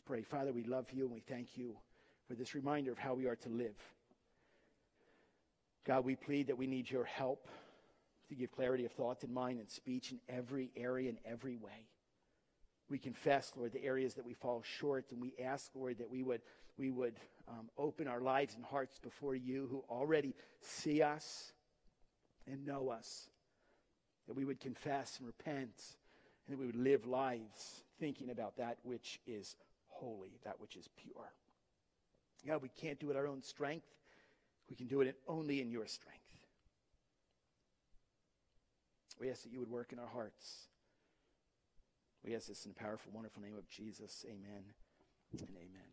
Pray. 0.05 0.21
Father, 0.21 0.51
we 0.51 0.63
love 0.63 0.85
you 0.91 1.05
and 1.05 1.13
we 1.13 1.21
thank 1.21 1.57
you 1.57 1.77
for 2.27 2.35
this 2.35 2.53
reminder 2.53 2.91
of 2.91 2.97
how 2.97 3.13
we 3.13 3.25
are 3.25 3.37
to 3.37 3.49
live. 3.49 3.77
God, 5.85 6.03
we 6.03 6.17
plead 6.17 6.47
that 6.47 6.57
we 6.57 6.67
need 6.67 6.91
your 6.91 7.05
help 7.05 7.47
to 8.27 8.35
give 8.35 8.51
clarity 8.51 8.83
of 8.83 8.91
thought 8.91 9.23
and 9.23 9.33
mind 9.33 9.59
and 9.59 9.69
speech 9.69 10.11
in 10.11 10.19
every 10.27 10.71
area, 10.75 11.09
in 11.09 11.17
every 11.25 11.55
way. 11.55 11.87
We 12.89 12.97
confess, 12.97 13.53
Lord, 13.55 13.71
the 13.71 13.83
areas 13.83 14.15
that 14.15 14.25
we 14.25 14.33
fall 14.33 14.61
short, 14.61 15.05
and 15.11 15.21
we 15.21 15.33
ask, 15.41 15.71
Lord, 15.73 15.99
that 15.99 16.09
we 16.09 16.21
would, 16.21 16.41
we 16.77 16.91
would 16.91 17.15
um, 17.47 17.69
open 17.77 18.07
our 18.09 18.19
lives 18.19 18.55
and 18.55 18.65
hearts 18.65 18.99
before 18.99 19.35
you 19.35 19.67
who 19.71 19.85
already 19.89 20.35
see 20.59 21.01
us 21.01 21.53
and 22.45 22.65
know 22.65 22.89
us. 22.89 23.29
That 24.27 24.35
we 24.35 24.43
would 24.43 24.59
confess 24.59 25.17
and 25.19 25.27
repent, 25.27 25.71
and 26.45 26.57
that 26.57 26.59
we 26.59 26.65
would 26.65 26.75
live 26.75 27.05
lives 27.05 27.83
thinking 27.99 28.31
about 28.31 28.57
that 28.57 28.79
which 28.83 29.21
is 29.25 29.55
holy, 30.03 30.39
that 30.43 30.59
which 30.59 30.75
is 30.75 30.89
pure. 30.97 31.31
God, 32.45 32.61
we 32.61 32.69
can't 32.69 32.99
do 32.99 33.09
it 33.09 33.15
our 33.15 33.27
own 33.27 33.41
strength. 33.41 33.87
We 34.69 34.75
can 34.75 34.87
do 34.87 35.01
it 35.01 35.15
only 35.27 35.61
in 35.61 35.71
your 35.71 35.87
strength. 35.87 36.19
We 39.19 39.29
ask 39.29 39.43
that 39.43 39.51
you 39.51 39.59
would 39.59 39.69
work 39.69 39.93
in 39.93 39.99
our 39.99 40.07
hearts. 40.07 40.67
We 42.25 42.35
ask 42.35 42.47
this 42.47 42.65
in 42.65 42.73
the 42.73 42.79
powerful, 42.79 43.11
wonderful 43.13 43.41
name 43.41 43.57
of 43.57 43.69
Jesus. 43.69 44.25
Amen 44.29 44.63
and 45.39 45.49
amen. 45.57 45.92